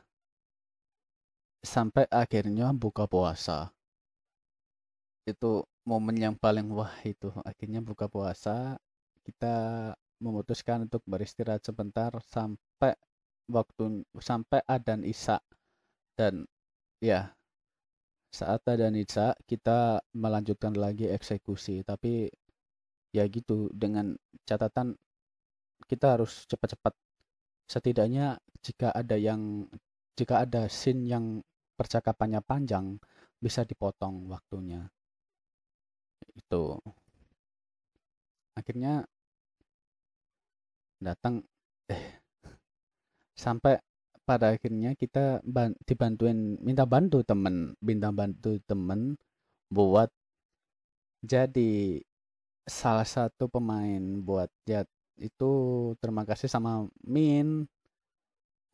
sampai 1.63 2.07
akhirnya 2.11 2.75
buka 2.75 3.07
puasa. 3.07 3.71
Itu 5.27 5.67
momen 5.87 6.19
yang 6.19 6.35
paling 6.39 6.67
wah 6.75 6.95
itu 7.07 7.31
akhirnya 7.47 7.83
buka 7.83 8.07
puasa 8.11 8.79
kita 9.27 9.55
memutuskan 10.23 10.87
untuk 10.87 11.03
beristirahat 11.07 11.63
sebentar 11.67 12.11
sampai 12.27 12.95
waktu 13.51 14.07
sampai 14.19 14.63
adan 14.67 15.03
isya. 15.03 15.39
Dan 16.19 16.47
ya 17.03 17.35
saat 18.31 18.63
adan 18.67 18.95
isya 18.99 19.35
kita 19.47 20.03
melanjutkan 20.15 20.75
lagi 20.75 21.11
eksekusi 21.11 21.83
tapi 21.87 22.31
ya 23.15 23.25
gitu 23.31 23.71
dengan 23.75 24.17
catatan 24.49 24.97
kita 25.85 26.19
harus 26.19 26.49
cepat-cepat. 26.51 26.95
Setidaknya 27.67 28.39
jika 28.63 28.95
ada 28.95 29.17
yang 29.19 29.67
jika 30.17 30.47
ada 30.47 30.71
scene 30.71 31.05
yang 31.07 31.43
percakapannya 31.77 32.41
panjang 32.41 32.97
bisa 33.43 33.63
dipotong 33.69 34.27
waktunya. 34.33 34.89
Itu. 36.33 36.81
Akhirnya 38.57 39.05
datang 40.97 41.45
eh 41.93 42.25
sampai 43.37 43.77
pada 44.25 44.57
akhirnya 44.57 44.97
kita 44.97 45.45
dibantuin 45.87 46.59
minta 46.65 46.83
bantu 46.89 47.23
temen 47.23 47.77
minta 47.85 48.11
bantu 48.11 48.59
temen 48.67 49.15
buat 49.71 50.11
jadi 51.23 52.01
salah 52.67 53.07
satu 53.07 53.47
pemain 53.47 54.03
buat 54.27 54.51
Jat 54.67 54.91
itu 55.17 55.53
terima 56.03 56.27
kasih 56.27 56.51
sama 56.51 56.91
Min. 57.07 57.65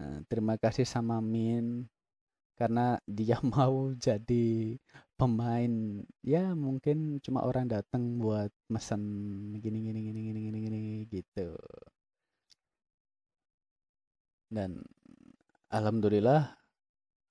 Nah, 0.00 0.18
terima 0.26 0.56
kasih 0.58 0.88
sama 0.88 1.20
Min 1.22 1.86
karena 2.58 2.98
dia 3.06 3.38
mau 3.54 3.92
jadi 3.94 4.76
pemain. 5.20 6.02
Ya 6.24 6.56
mungkin 6.56 7.20
cuma 7.22 7.44
orang 7.44 7.68
datang 7.68 8.18
buat 8.18 8.50
mesen 8.72 9.02
gini 9.62 9.78
gini 9.86 10.00
gini 10.08 10.20
gini 10.28 10.40
gini 10.48 10.58
gini 10.66 10.82
gitu. 11.12 11.54
Dan 14.52 14.84
alhamdulillah 15.72 16.56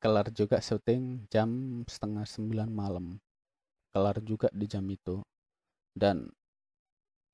kelar 0.01 0.33
juga 0.33 0.57
syuting 0.61 1.29
jam 1.29 1.81
setengah 1.89 2.25
sembilan 2.25 2.69
malam. 2.69 3.17
Kelar 3.91 4.23
juga 4.23 4.47
di 4.53 4.65
jam 4.69 4.87
itu. 4.87 5.19
Dan 5.91 6.31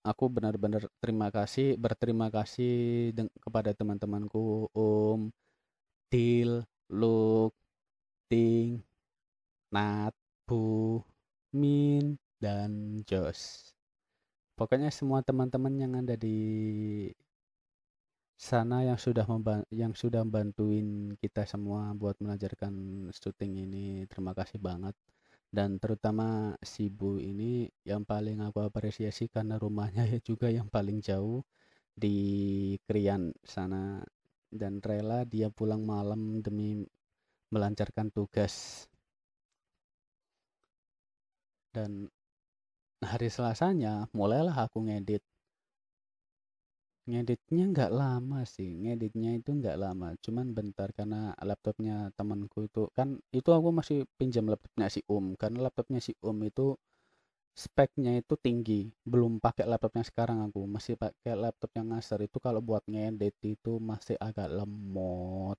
aku 0.10 0.26
benar-benar 0.32 0.88
terima 1.04 1.28
kasih 1.30 1.76
berterima 1.76 2.28
kasih 2.32 3.12
kepada 3.44 3.76
teman-temanku 3.76 4.72
Om 4.72 5.30
Til 6.12 6.64
Luke 6.90 7.56
Ting 8.32 8.88
Nat 9.76 10.16
Bu, 10.48 11.04
Min, 11.52 12.16
dan 12.40 13.04
Jos. 13.04 13.76
Pokoknya 14.56 14.90
semua 14.96 15.20
teman-teman 15.20 15.76
yang 15.76 15.94
ada 16.00 16.16
di 16.16 16.40
sana 18.40 18.86
yang 18.88 18.96
sudah 18.96 19.26
yang 19.74 19.94
sudah 19.98 20.24
bantuin 20.24 21.18
kita 21.20 21.44
semua 21.50 21.92
buat 21.98 22.16
mengajarkan 22.24 22.74
syuting 23.12 23.66
ini 23.66 24.06
terima 24.06 24.32
kasih 24.38 24.62
banget 24.62 24.94
dan 25.48 25.80
terutama 25.80 26.60
si 26.60 26.92
Bu 26.92 27.24
ini 27.24 27.72
yang 27.88 28.04
paling 28.04 28.44
aku 28.44 28.68
apresiasi 28.68 29.32
karena 29.32 29.56
rumahnya 29.56 30.04
juga 30.28 30.52
yang 30.52 30.68
paling 30.68 31.00
jauh 31.00 31.44
di 31.96 32.18
Krian 32.86 33.34
sana. 33.44 34.04
Dan 34.48 34.80
rela 34.80 35.28
dia 35.28 35.52
pulang 35.52 35.84
malam 35.84 36.40
demi 36.40 36.80
melancarkan 37.52 38.08
tugas. 38.16 38.88
Dan 41.76 42.08
hari 43.04 43.28
Selasanya 43.28 44.08
mulailah 44.16 44.56
aku 44.56 44.88
ngedit 44.88 45.20
ngeditnya 47.10 47.64
nggak 47.74 47.92
lama 48.02 48.40
sih 48.56 48.70
ngeditnya 48.84 49.30
itu 49.40 49.50
nggak 49.60 49.78
lama. 49.84 50.08
Cuman 50.26 50.48
bentar 50.58 50.90
karena 50.98 51.20
laptopnya 51.50 51.96
temanku 52.18 52.60
itu 52.68 52.82
kan 52.98 53.10
itu 53.38 53.50
aku 53.58 53.70
masih 53.80 53.98
pinjam 54.20 54.46
laptopnya 54.52 54.88
si 54.96 55.02
Om. 55.16 55.26
Karena 55.42 55.58
laptopnya 55.66 56.00
si 56.08 56.14
Om 56.30 56.38
itu 56.50 56.66
speknya 57.64 58.12
itu 58.22 58.34
tinggi. 58.46 58.82
Belum 59.12 59.34
pakai 59.46 59.66
laptopnya 59.72 60.04
sekarang 60.10 60.40
aku. 60.48 60.60
Masih 60.76 60.94
pakai 61.04 61.34
laptop 61.44 61.72
yang 61.78 61.88
Acer 61.98 62.20
itu 62.28 62.38
kalau 62.46 62.62
buat 62.70 62.84
ngedit 62.92 63.36
itu 63.44 63.72
masih 63.92 64.16
agak 64.28 64.50
lemot. 64.58 65.58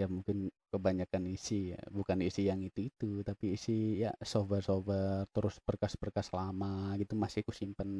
Ya 0.00 0.06
mungkin 0.08 0.48
kebanyakan 0.72 1.24
isi 1.36 1.76
ya. 1.76 1.80
Bukan 1.92 2.18
isi 2.28 2.48
yang 2.50 2.60
itu 2.64 2.80
itu 2.90 3.10
tapi 3.28 3.44
isi 3.56 4.00
ya 4.04 4.10
software-software 4.32 5.28
terus 5.34 5.56
berkas-berkas 5.66 6.28
lama 6.38 6.96
gitu 7.00 7.14
masih 7.22 7.40
ku 7.46 7.52
simpen 7.52 7.90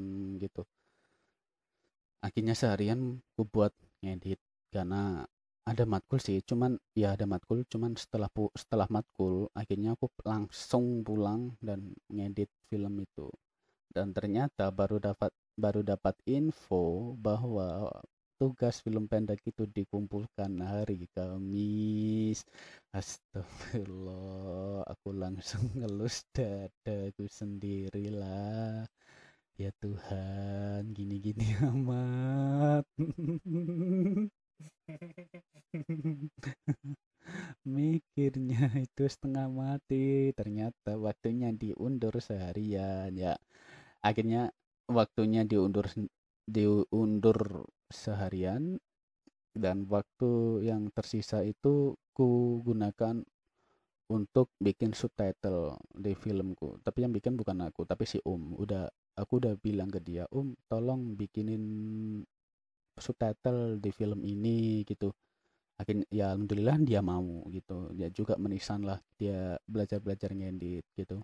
gitu 0.43 0.65
akhirnya 2.23 2.55
seharian 2.57 3.21
ku 3.35 3.43
buat 3.45 3.75
ngedit 4.03 4.41
karena 4.73 5.27
ada 5.63 5.85
matkul 5.87 6.19
sih 6.19 6.43
cuman 6.43 6.79
ya 6.95 7.15
ada 7.15 7.27
matkul 7.29 7.63
cuman 7.69 7.95
setelah 7.95 8.31
pu 8.33 8.51
setelah 8.55 8.89
matkul 8.91 9.47
akhirnya 9.55 9.95
aku 9.95 10.11
langsung 10.27 11.07
pulang 11.07 11.55
dan 11.63 11.95
ngedit 12.11 12.51
film 12.71 12.95
itu 13.03 13.29
dan 13.95 14.11
ternyata 14.17 14.73
baru 14.73 14.99
dapat 14.99 15.31
baru 15.55 15.85
dapat 15.85 16.17
info 16.27 17.15
bahwa 17.21 17.93
tugas 18.43 18.83
film 18.83 19.07
pendek 19.07 19.39
itu 19.47 19.71
dikumpulkan 19.71 20.51
hari 20.67 21.07
Kamis. 21.15 22.43
Astagfirullah, 22.91 24.83
aku 24.83 25.15
langsung 25.15 25.71
ngelus 25.79 26.27
dadaku 26.35 27.31
sendirilah. 27.31 28.83
Ya 29.61 29.71
Tuhan, 29.81 30.93
gini-gini 30.97 31.45
amat. 31.73 32.85
Mikirnya 37.67 38.71
itu 38.79 39.03
setengah 39.07 39.47
mati, 39.51 40.35
ternyata 40.35 40.99
waktunya 40.99 41.51
diundur 41.55 42.15
seharian 42.19 43.11
ya. 43.15 43.35
Akhirnya 44.03 44.51
waktunya 44.91 45.43
diundur 45.47 45.87
diundur 46.47 47.67
seharian 47.91 48.79
dan 49.57 49.87
waktu 49.89 50.65
yang 50.69 50.91
tersisa 50.97 51.41
itu 51.47 51.97
ku 52.17 52.61
gunakan 52.67 53.25
untuk 54.11 54.51
bikin 54.59 54.93
subtitle 54.97 55.79
di 55.95 56.13
filmku 56.19 56.81
tapi 56.83 57.07
yang 57.07 57.13
bikin 57.15 57.39
bukan 57.39 57.63
aku 57.69 57.87
tapi 57.87 58.05
si 58.09 58.19
Om 58.23 58.59
udah 58.59 58.89
aku 59.17 59.33
udah 59.39 59.55
bilang 59.61 59.89
ke 59.93 60.01
dia 60.03 60.27
Om 60.31 60.57
tolong 60.67 61.15
bikinin 61.15 61.65
subtitle 62.99 63.79
di 63.79 63.91
film 63.95 64.21
ini 64.27 64.83
gitu 64.85 65.13
akhirnya 65.81 66.07
ya 66.13 66.35
alhamdulillah 66.35 66.77
dia 66.85 67.01
mau 67.01 67.43
gitu 67.49 67.91
dia 67.97 68.13
juga 68.13 68.37
menisan 68.37 68.85
lah 68.85 69.01
dia 69.17 69.57
belajar 69.65 69.99
belajar 70.05 70.31
ngedit 70.37 70.85
gitu 70.95 71.23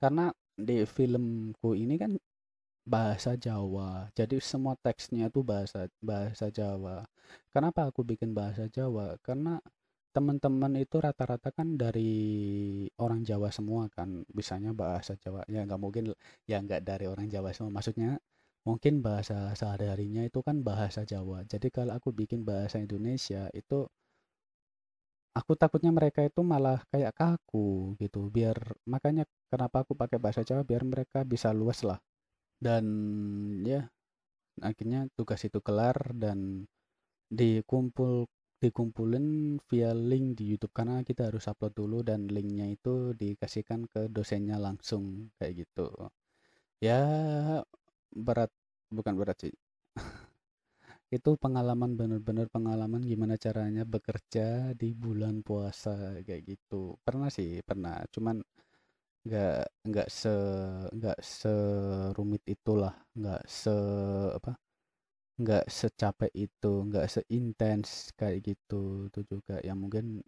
karena 0.00 0.32
di 0.56 0.84
filmku 0.88 1.76
ini 1.76 1.96
kan 2.00 2.16
bahasa 2.88 3.36
Jawa. 3.36 4.08
Jadi 4.16 4.40
semua 4.42 4.74
teksnya 4.80 5.28
itu 5.28 5.40
bahasa 5.44 5.86
bahasa 6.00 6.48
Jawa. 6.48 7.04
Kenapa 7.52 7.86
aku 7.88 8.02
bikin 8.02 8.32
bahasa 8.34 8.66
Jawa? 8.66 9.14
Karena 9.22 9.60
teman-teman 10.14 10.72
itu 10.82 10.96
rata-rata 10.98 11.50
kan 11.54 11.78
dari 11.78 12.10
orang 12.98 13.22
Jawa 13.22 13.48
semua 13.54 13.86
kan 13.96 14.26
bisanya 14.36 14.70
bahasa 14.74 15.14
Jawa 15.22 15.46
ya 15.46 15.62
nggak 15.66 15.80
mungkin 15.80 16.04
ya 16.50 16.58
nggak 16.64 16.82
dari 16.82 17.06
orang 17.06 17.26
Jawa 17.30 17.54
semua 17.54 17.78
maksudnya 17.78 18.18
mungkin 18.68 19.00
bahasa 19.06 19.52
sehari-harinya 19.56 20.22
itu 20.28 20.40
kan 20.44 20.60
bahasa 20.60 21.00
Jawa. 21.08 21.44
Jadi 21.48 21.68
kalau 21.72 21.92
aku 21.96 22.12
bikin 22.12 22.44
bahasa 22.44 22.76
Indonesia 22.76 23.48
itu 23.56 23.88
aku 25.38 25.52
takutnya 25.56 25.90
mereka 25.94 26.20
itu 26.26 26.40
malah 26.42 26.82
kayak 26.90 27.14
kaku 27.14 27.94
gitu 28.02 28.28
biar 28.34 28.58
makanya 28.92 29.24
kenapa 29.50 29.86
aku 29.86 29.92
pakai 29.94 30.18
bahasa 30.22 30.42
Jawa 30.42 30.62
biar 30.66 30.82
mereka 30.84 31.24
bisa 31.24 31.48
luas 31.54 31.80
lah. 31.86 31.98
Dan 32.60 32.84
ya 33.64 33.88
akhirnya 34.60 35.08
tugas 35.16 35.40
itu 35.48 35.58
kelar 35.64 35.96
dan 36.16 36.68
dikumpul 37.30 38.26
dikumpulin 38.62 39.56
via 39.68 39.90
link 39.96 40.38
di 40.38 40.44
YouTube 40.52 40.74
karena 40.76 41.00
kita 41.08 41.28
harus 41.32 41.48
upload 41.50 41.74
dulu 41.80 41.98
dan 42.08 42.28
linknya 42.28 42.66
itu 42.76 43.16
dikasihkan 43.16 43.88
ke 43.92 44.00
dosennya 44.12 44.56
langsung 44.60 45.32
kayak 45.40 45.64
gitu. 45.66 45.88
Ya 46.80 47.00
berat 48.26 48.50
bukan 48.92 49.14
berat 49.20 49.38
sih. 49.44 49.54
Itu 51.16 51.30
pengalaman 51.44 51.98
bener-bener 51.98 52.46
pengalaman 52.54 53.02
gimana 53.02 53.34
caranya 53.44 53.82
bekerja 53.82 54.74
di 54.80 54.94
bulan 54.94 55.42
puasa 55.42 56.22
kayak 56.26 56.42
gitu. 56.50 56.96
Pernah 57.06 57.28
sih 57.36 57.60
pernah. 57.68 57.98
Cuman 58.14 58.36
nggak 59.26 59.60
nggak 59.88 60.08
se 60.20 60.34
nggak 60.96 61.18
serumit 61.22 62.42
itulah. 62.54 62.94
Nggak 63.18 63.42
se 63.48 63.74
apa 64.38 64.52
nggak 65.40 65.64
secapek 65.78 66.32
itu 66.46 66.72
nggak 66.88 67.06
seintens 67.14 67.88
kayak 68.18 68.38
gitu. 68.48 69.08
Itu 69.08 69.20
juga 69.32 69.56
yang 69.68 69.78
mungkin 69.82 70.20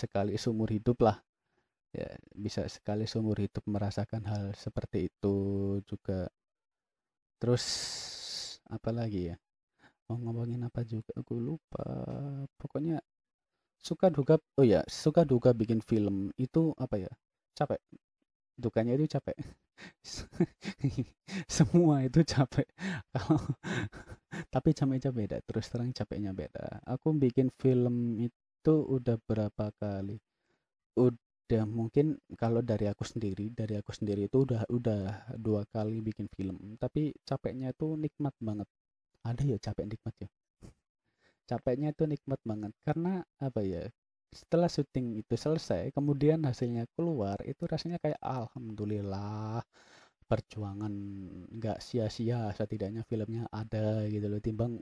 sekali 0.00 0.34
seumur 0.40 0.70
hidup 0.70 0.98
lah. 1.06 1.16
Ya 1.90 2.08
bisa 2.44 2.62
sekali 2.70 3.04
seumur 3.10 3.38
hidup 3.42 3.64
merasakan 3.66 4.22
hal 4.30 4.44
seperti 4.54 5.10
itu 5.10 5.36
juga. 5.90 6.30
Terus 7.40 7.64
apa 8.68 8.90
lagi 8.94 9.32
ya? 9.32 9.36
Mau 10.08 10.18
ngomongin 10.20 10.62
apa 10.68 10.82
juga? 10.86 11.12
Aku 11.20 11.38
lupa. 11.38 11.84
Pokoknya 12.60 13.00
suka 13.80 14.08
duka 14.12 14.36
oh 14.60 14.66
ya 14.66 14.82
suka 14.88 15.22
duka 15.24 15.50
bikin 15.56 15.80
film 15.84 16.30
itu 16.38 16.74
apa 16.78 16.96
ya? 17.00 17.12
Capek 17.58 17.80
dukanya 18.60 18.92
itu 18.96 19.06
capek. 19.08 19.36
Semua 21.56 22.04
itu 22.06 22.20
capek. 22.22 22.68
Kalau 23.14 23.40
tapi 24.54 24.70
capeknya 24.76 25.10
beda 25.10 25.36
terus 25.48 25.66
terang 25.72 25.90
capeknya 25.96 26.30
beda. 26.36 26.84
Aku 26.86 27.16
bikin 27.16 27.48
film 27.58 28.20
itu 28.20 28.74
udah 28.96 29.16
berapa 29.24 29.72
kali? 29.80 30.20
Udah 30.98 31.64
mungkin 31.66 32.20
kalau 32.38 32.60
dari 32.62 32.86
aku 32.86 33.02
sendiri 33.02 33.50
dari 33.50 33.74
aku 33.80 33.90
sendiri 33.90 34.30
itu 34.30 34.46
udah 34.46 34.62
udah 34.70 35.02
dua 35.40 35.66
kali 35.74 35.98
bikin 36.04 36.28
film. 36.30 36.76
Tapi 36.78 37.10
capeknya 37.26 37.72
itu 37.74 37.96
nikmat 37.98 38.34
banget. 38.38 38.68
Ada 39.26 39.42
ya 39.48 39.58
capek 39.58 39.86
nikmat 39.90 40.14
ya? 40.22 40.28
Capeknya 41.50 41.88
itu 41.94 42.04
nikmat 42.06 42.40
banget. 42.46 42.72
Karena 42.86 43.20
apa 43.42 43.60
ya 43.66 43.82
setelah 44.30 44.68
syuting 44.70 45.18
itu 45.22 45.34
selesai 45.34 45.90
kemudian 45.96 46.40
hasilnya 46.48 46.86
keluar 46.94 47.38
itu 47.42 47.62
rasanya 47.66 47.98
kayak 48.02 48.20
alhamdulillah 48.22 49.62
perjuangan 50.30 50.94
nggak 51.58 51.78
sia-sia 51.82 52.54
setidaknya 52.54 53.02
filmnya 53.10 53.44
ada 53.50 54.06
gitu 54.06 54.26
loh. 54.30 54.38
Timbang 54.38 54.72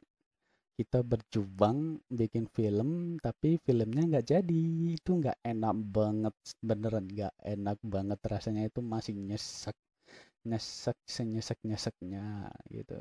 kita 0.78 1.00
berjuang 1.02 1.78
bikin 2.20 2.46
film 2.56 3.16
tapi 3.24 3.56
filmnya 3.66 4.02
nggak 4.10 4.26
jadi. 4.32 4.62
Itu 4.98 5.10
nggak 5.20 5.38
enak 5.52 5.74
banget 5.96 6.34
beneran 6.68 7.06
nggak 7.14 7.34
enak 7.54 7.78
banget 7.94 8.20
rasanya. 8.32 8.62
Itu 8.70 8.80
masih 8.84 9.14
nyesek 9.28 9.76
nyesek 10.48 10.98
senyesek 11.08 11.58
nyeseknya 11.68 12.52
gitu. 12.76 12.98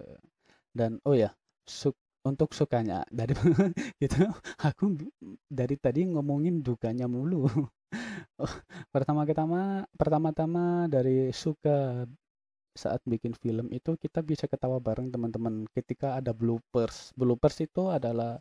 Dan 0.71 0.91
oh 1.07 1.15
ya 1.17 1.31
su 1.67 1.91
untuk 2.28 2.52
sukanya 2.52 3.08
dari 3.18 3.34
gitu 4.04 4.28
aku 4.60 5.00
dari 5.48 5.76
tadi 5.80 6.06
ngomongin 6.06 6.60
dukanya 6.60 7.08
mulu 7.08 7.48
pertama-tama 8.94 9.88
pertama-tama 9.96 10.86
dari 10.92 11.32
suka 11.32 12.06
saat 12.78 13.02
bikin 13.10 13.34
film 13.34 13.74
itu 13.74 13.98
kita 13.98 14.22
bisa 14.22 14.46
ketawa 14.46 14.78
bareng 14.78 15.10
teman-teman 15.10 15.66
ketika 15.74 16.16
ada 16.22 16.32
bloopers. 16.32 17.12
Bloopers 17.18 17.66
itu 17.66 17.90
adalah 17.90 18.38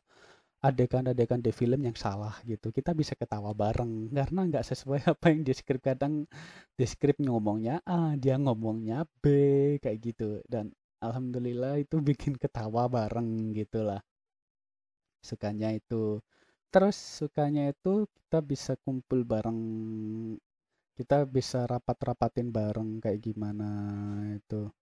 adegan-adegan 0.60 1.40
di 1.40 1.50
film 1.56 1.80
yang 1.88 1.96
salah 1.96 2.36
gitu. 2.44 2.68
Kita 2.70 2.92
bisa 2.92 3.16
ketawa 3.16 3.56
bareng 3.56 4.12
karena 4.12 4.40
nggak 4.52 4.64
sesuai 4.68 5.00
apa 5.16 5.26
yang 5.32 5.42
di 5.42 5.52
skrip 5.56 5.80
kadang 5.80 6.28
di 6.76 6.86
ngomongnya 7.24 7.80
A, 7.88 8.14
dia 8.20 8.36
ngomongnya 8.36 9.08
B 9.24 9.26
kayak 9.80 9.98
gitu 10.04 10.44
dan 10.46 10.70
alhamdulillah 11.02 11.80
itu 11.82 11.96
bikin 12.08 12.34
ketawa 12.36 12.86
bareng 12.88 13.52
gitulah. 13.56 14.00
Sukanya 15.24 15.74
itu. 15.74 16.22
Terus 16.72 16.96
sukanya 16.98 17.72
itu 17.72 18.06
kita 18.16 18.38
bisa 18.44 18.72
kumpul 18.84 19.24
bareng 19.24 19.60
kita 20.96 21.28
bisa 21.28 21.68
rapat-rapatin 21.68 22.48
bareng 22.48 23.04
kayak 23.04 23.20
gimana 23.20 23.68
itu. 24.32 24.72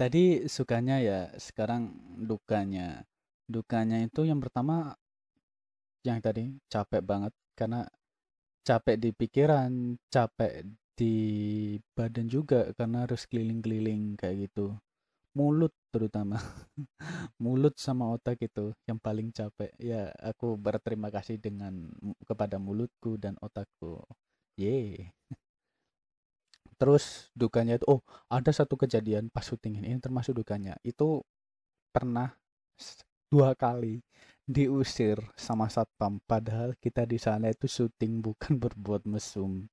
Tadi 0.00 0.48
sukanya 0.48 0.96
ya, 1.04 1.20
sekarang 1.36 1.92
dukanya. 2.24 3.04
Dukanya 3.44 4.00
itu 4.00 4.24
yang 4.24 4.40
pertama 4.40 4.96
yang 6.00 6.18
tadi 6.24 6.56
capek 6.72 7.02
banget 7.04 7.32
karena 7.52 7.84
capek 8.64 8.96
di 8.96 9.10
pikiran, 9.12 9.72
capek 10.08 10.64
di 10.96 11.14
badan 11.96 12.26
juga 12.28 12.72
karena 12.76 13.04
harus 13.04 13.28
keliling-keliling 13.28 14.16
kayak 14.20 14.48
gitu. 14.48 14.76
Mulut 15.30 15.70
terutama. 15.94 16.42
Mulut 17.42 17.78
sama 17.78 18.10
otak 18.10 18.42
itu 18.42 18.74
yang 18.90 18.98
paling 18.98 19.30
capek. 19.30 19.70
Ya, 19.78 20.10
aku 20.18 20.58
berterima 20.58 21.06
kasih 21.14 21.38
dengan 21.38 21.86
kepada 22.26 22.58
mulutku 22.58 23.14
dan 23.14 23.38
otakku. 23.38 24.02
Ye. 24.58 25.14
Terus 26.80 27.30
dukanya 27.36 27.76
itu, 27.78 27.86
oh 27.86 28.00
ada 28.32 28.50
satu 28.50 28.74
kejadian 28.74 29.28
pas 29.30 29.44
syuting 29.44 29.84
ini, 29.84 29.94
ini 29.94 30.00
termasuk 30.02 30.34
dukanya. 30.34 30.74
Itu 30.82 31.22
pernah 31.94 32.32
dua 33.30 33.54
kali 33.54 34.02
diusir 34.50 35.22
sama 35.38 35.70
satpam. 35.70 36.18
Padahal 36.26 36.74
kita 36.82 37.06
di 37.06 37.22
sana 37.22 37.54
itu 37.54 37.70
syuting 37.70 38.18
bukan 38.18 38.58
berbuat 38.66 39.06
mesum. 39.06 39.70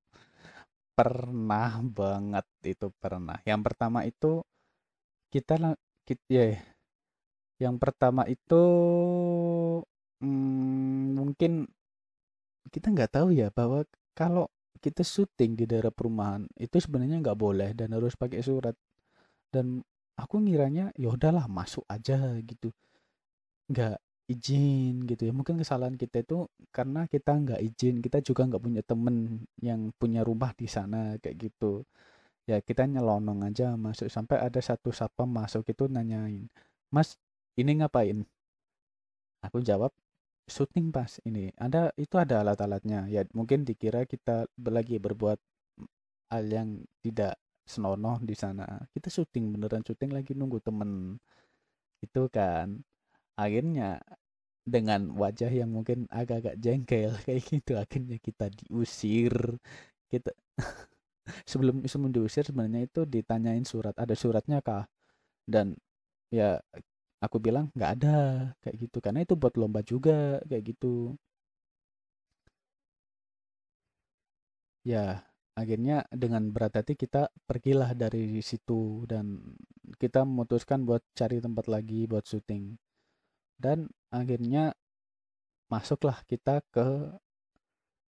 Pernah 0.94 1.82
banget 1.82 2.46
itu 2.66 2.94
pernah. 3.02 3.42
Yang 3.46 3.62
pertama 3.66 4.06
itu 4.06 4.46
kita 5.34 5.76
kita 6.08 6.24
ya 6.32 6.46
yang 7.58 7.76
pertama 7.82 8.24
itu 8.30 8.64
hmm, 10.22 11.18
mungkin 11.18 11.66
kita 12.70 12.94
nggak 12.94 13.12
tahu 13.18 13.34
ya 13.34 13.50
bahwa 13.50 13.82
kalau 14.14 14.46
kita 14.78 15.02
syuting 15.02 15.58
di 15.58 15.66
daerah 15.66 15.90
perumahan 15.90 16.46
itu 16.58 16.78
sebenarnya 16.78 17.18
nggak 17.24 17.40
boleh 17.40 17.74
dan 17.74 17.98
harus 17.98 18.14
pakai 18.14 18.42
surat. 18.46 18.76
Dan 19.50 19.82
aku 20.18 20.44
ngiranya 20.44 20.94
ya 20.94 21.10
udahlah 21.10 21.50
masuk 21.50 21.84
aja 21.90 22.38
gitu. 22.46 22.70
Nggak 23.72 23.98
izin 24.30 25.08
gitu 25.10 25.22
ya. 25.28 25.34
Mungkin 25.34 25.58
kesalahan 25.58 25.98
kita 25.98 26.22
itu 26.22 26.46
karena 26.70 27.10
kita 27.10 27.32
nggak 27.34 27.62
izin 27.64 27.96
kita 28.06 28.22
juga 28.22 28.46
nggak 28.46 28.64
punya 28.64 28.82
temen 28.86 29.48
yang 29.64 29.90
punya 29.98 30.22
rumah 30.22 30.54
di 30.54 30.68
sana 30.70 31.18
kayak 31.18 31.50
gitu 31.50 31.88
ya 32.50 32.58
kita 32.64 32.88
nyelonong 32.88 33.44
aja 33.48 33.76
masuk 33.76 34.08
sampai 34.08 34.40
ada 34.40 34.60
satu 34.64 34.90
satpam 34.96 35.30
masuk 35.30 35.68
itu 35.68 35.86
nanyain 35.92 36.48
mas 36.96 37.20
ini 37.58 37.82
ngapain? 37.82 38.22
Aku 39.42 39.60
jawab 39.66 39.92
syuting 40.46 40.94
pas 40.94 41.10
ini. 41.26 41.50
Ada 41.58 41.92
itu 41.98 42.16
ada 42.22 42.46
alat-alatnya. 42.46 43.10
Ya 43.10 43.26
mungkin 43.34 43.66
dikira 43.66 44.06
kita 44.06 44.46
lagi 44.62 45.02
berbuat 45.02 45.40
hal 46.32 46.46
yang 46.48 46.70
tidak 47.02 47.42
senonoh 47.66 48.22
di 48.22 48.36
sana. 48.38 48.66
Kita 48.94 49.10
syuting 49.10 49.58
beneran 49.58 49.82
syuting 49.82 50.14
lagi 50.14 50.38
nunggu 50.38 50.62
temen. 50.62 51.18
Itu 52.06 52.30
kan. 52.30 52.86
Akhirnya 53.38 54.02
dengan 54.68 55.14
wajah 55.18 55.50
yang 55.50 55.74
mungkin 55.74 56.06
agak-agak 56.14 56.58
jengkel 56.62 57.12
kayak 57.26 57.42
gitu 57.50 57.74
akhirnya 57.82 58.18
kita 58.22 58.54
diusir. 58.54 59.34
Kita 60.12 60.32
sebelum 61.50 61.86
sebelum 61.86 62.12
diusir 62.16 62.44
sebenarnya 62.48 62.88
itu 62.88 63.02
ditanyain 63.08 63.66
surat 63.68 63.96
ada 63.98 64.16
suratnya 64.18 64.60
kah? 64.64 64.86
Dan 65.48 65.76
ya 66.34 66.60
aku 67.24 67.38
bilang 67.42 67.70
nggak 67.78 67.92
ada 68.02 68.18
kayak 68.64 68.76
gitu. 68.90 68.98
Karena 69.06 69.20
itu 69.26 69.34
buat 69.40 69.54
lomba 69.60 69.82
juga 69.86 70.42
kayak 70.50 70.64
gitu. 70.76 71.18
Ya 74.88 75.28
akhirnya 75.58 76.06
dengan 76.14 76.54
berat 76.54 76.78
hati 76.78 76.94
kita 76.94 77.34
pergilah 77.50 77.92
dari 77.98 78.40
situ 78.46 79.04
dan 79.10 79.42
kita 79.98 80.22
memutuskan 80.24 80.86
buat 80.88 81.02
cari 81.18 81.42
tempat 81.42 81.66
lagi 81.68 82.06
buat 82.08 82.26
syuting. 82.30 82.78
Dan 83.58 83.90
akhirnya 84.14 84.74
masuklah 85.72 86.22
kita 86.30 86.62
ke 86.72 86.88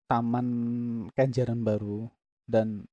Taman 0.09 0.49
Kenjeran 1.17 1.61
Baru 1.65 2.09
dan 2.49 2.89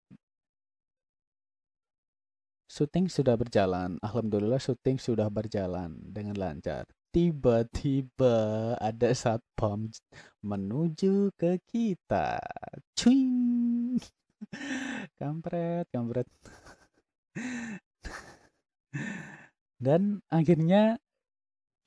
Syuting 2.75 3.07
sudah 3.07 3.39
berjalan. 3.39 3.95
Alhamdulillah 4.03 4.59
syuting 4.59 4.99
sudah 4.99 5.31
berjalan 5.31 5.95
dengan 6.11 6.35
lancar. 6.35 6.83
Tiba-tiba 7.07 8.75
ada 8.75 9.15
satpam 9.15 9.87
menuju 10.43 11.31
ke 11.39 11.63
kita. 11.71 12.35
Cuing. 12.99 13.95
Kampret, 15.23 15.87
kampret. 15.87 16.27
Dan 19.79 20.19
akhirnya 20.27 20.99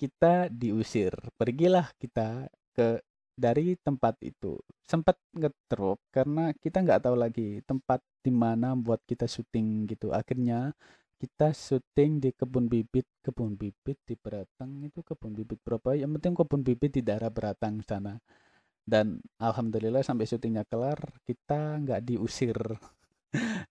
kita 0.01 0.49
diusir. 0.49 1.13
Pergilah 1.37 1.93
kita 2.01 2.49
ke 2.73 3.05
dari 3.39 3.79
tempat 3.79 4.19
itu. 4.27 4.59
Sempat 4.83 5.15
ngedrop 5.31 6.03
karena 6.11 6.51
kita 6.59 6.83
nggak 6.83 7.07
tahu 7.07 7.15
lagi 7.15 7.63
tempat 7.63 8.03
di 8.19 8.35
mana 8.35 8.75
buat 8.75 8.99
kita 9.07 9.31
syuting 9.31 9.87
gitu. 9.87 10.11
Akhirnya 10.11 10.75
kita 11.23 11.55
syuting 11.55 12.19
di 12.19 12.31
kebun 12.35 12.67
bibit. 12.67 13.07
Kebun 13.23 13.55
bibit 13.55 13.99
di 14.03 14.19
Beratang 14.19 14.83
itu 14.83 15.07
kebun 15.07 15.39
bibit 15.39 15.63
berapa? 15.63 15.95
Yang 15.95 16.11
penting 16.19 16.33
kebun 16.35 16.63
bibit 16.67 16.91
di 16.99 17.03
daerah 17.07 17.31
Beratang 17.31 17.79
sana. 17.87 18.19
Dan 18.89 19.23
alhamdulillah 19.39 20.03
sampai 20.03 20.25
syutingnya 20.27 20.65
kelar 20.67 20.99
kita 21.29 21.79
nggak 21.85 22.09
diusir 22.09 22.57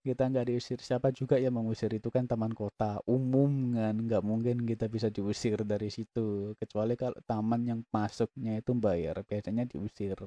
kita 0.07 0.23
nggak 0.29 0.47
diusir. 0.53 0.79
Siapa 0.81 1.09
juga 1.13 1.35
yang 1.41 1.57
mengusir? 1.57 1.89
Itu 1.93 2.09
kan 2.13 2.29
taman 2.29 2.53
kota 2.53 3.01
umum 3.09 3.73
kan. 3.73 3.95
Nggak 3.97 4.23
mungkin 4.25 4.57
kita 4.69 4.85
bisa 4.91 5.09
diusir 5.09 5.61
dari 5.65 5.89
situ. 5.89 6.53
Kecuali 6.61 6.93
kalau 6.99 7.17
taman 7.25 7.61
yang 7.65 7.79
masuknya 7.89 8.61
itu 8.61 8.71
bayar 8.77 9.21
biasanya 9.25 9.65
diusir. 9.65 10.17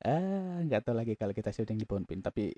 Ah 0.00 0.64
nggak 0.64 0.80
tahu 0.84 0.96
lagi 0.96 1.12
kalau 1.20 1.32
kita 1.36 1.52
syuting 1.52 1.76
di 1.76 1.84
Ponpin 1.84 2.24
tapi 2.24 2.48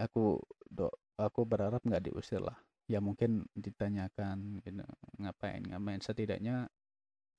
aku 0.00 0.40
do 0.72 0.88
aku 1.20 1.44
berharap 1.44 1.82
nggak 1.84 2.08
diusir 2.08 2.40
lah. 2.40 2.56
Ya 2.88 3.04
mungkin 3.04 3.44
ditanyakan 3.52 4.64
gitu, 4.64 4.80
ngapain? 5.20 5.60
Ngapain? 5.60 6.00
Setidaknya 6.00 6.72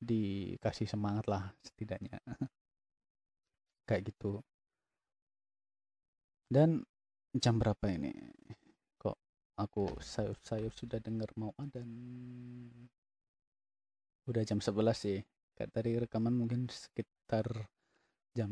dikasih 0.02 0.88
semangat 0.90 1.26
lah 1.32 1.54
setidaknya. 1.66 2.20
Kayak 3.88 4.14
gitu. 4.14 4.46
Dan 6.50 6.86
jam 7.38 7.62
berapa 7.62 7.86
ini? 7.94 8.14
Kok 8.98 9.18
aku 9.62 10.02
sayup-sayup 10.02 10.74
sudah 10.74 10.98
dengar 10.98 11.30
mau 11.38 11.54
dan 11.70 11.90
udah 14.26 14.44
jam 14.46 14.62
11 14.62 14.74
sih. 14.98 15.20
Kayak 15.54 15.72
tadi 15.76 15.92
rekaman 16.00 16.34
mungkin 16.34 16.72
sekitar 16.72 17.46
jam 18.34 18.52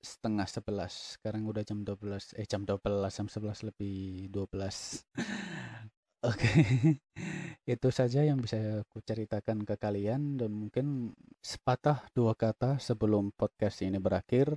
setengah 0.00 0.48
11 0.48 1.20
sekarang 1.20 1.44
udah 1.44 1.60
jam 1.60 1.84
12 1.84 2.40
eh 2.40 2.48
jam 2.48 2.64
12 2.64 2.80
jam 3.12 3.28
11 3.28 3.68
lebih 3.68 4.32
12 4.32 4.32
oke. 6.30 6.36
Okay. 6.40 6.96
Itu 7.76 7.88
saja 7.92 8.24
yang 8.24 8.40
bisa 8.40 8.82
aku 8.82 9.04
ceritakan 9.04 9.62
ke 9.68 9.76
kalian 9.76 10.40
dan 10.40 10.50
mungkin 10.50 11.12
sepatah 11.38 12.08
dua 12.16 12.34
kata 12.34 12.80
sebelum 12.80 13.30
podcast 13.36 13.84
ini 13.84 14.00
berakhir. 14.00 14.56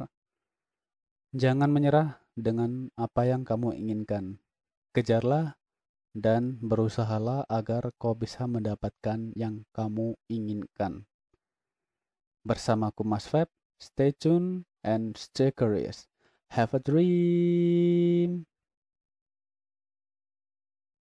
Jangan 1.33 1.73
menyerah 1.73 2.21
dengan 2.37 2.93
apa 2.93 3.25
yang 3.25 3.41
kamu 3.41 3.73
inginkan. 3.73 4.37
Kejarlah 4.93 5.57
dan 6.13 6.61
berusahalah 6.61 7.49
agar 7.49 7.89
kau 7.97 8.13
bisa 8.13 8.45
mendapatkan 8.45 9.33
yang 9.33 9.65
kamu 9.73 10.13
inginkan. 10.29 11.09
Bersamaku 12.45 13.01
Mas 13.01 13.25
Feb, 13.25 13.49
stay 13.81 14.13
tune 14.13 14.69
and 14.85 15.17
stay 15.17 15.49
curious. 15.49 16.05
Have 16.53 16.77
a 16.77 16.81
dream. 16.85 18.45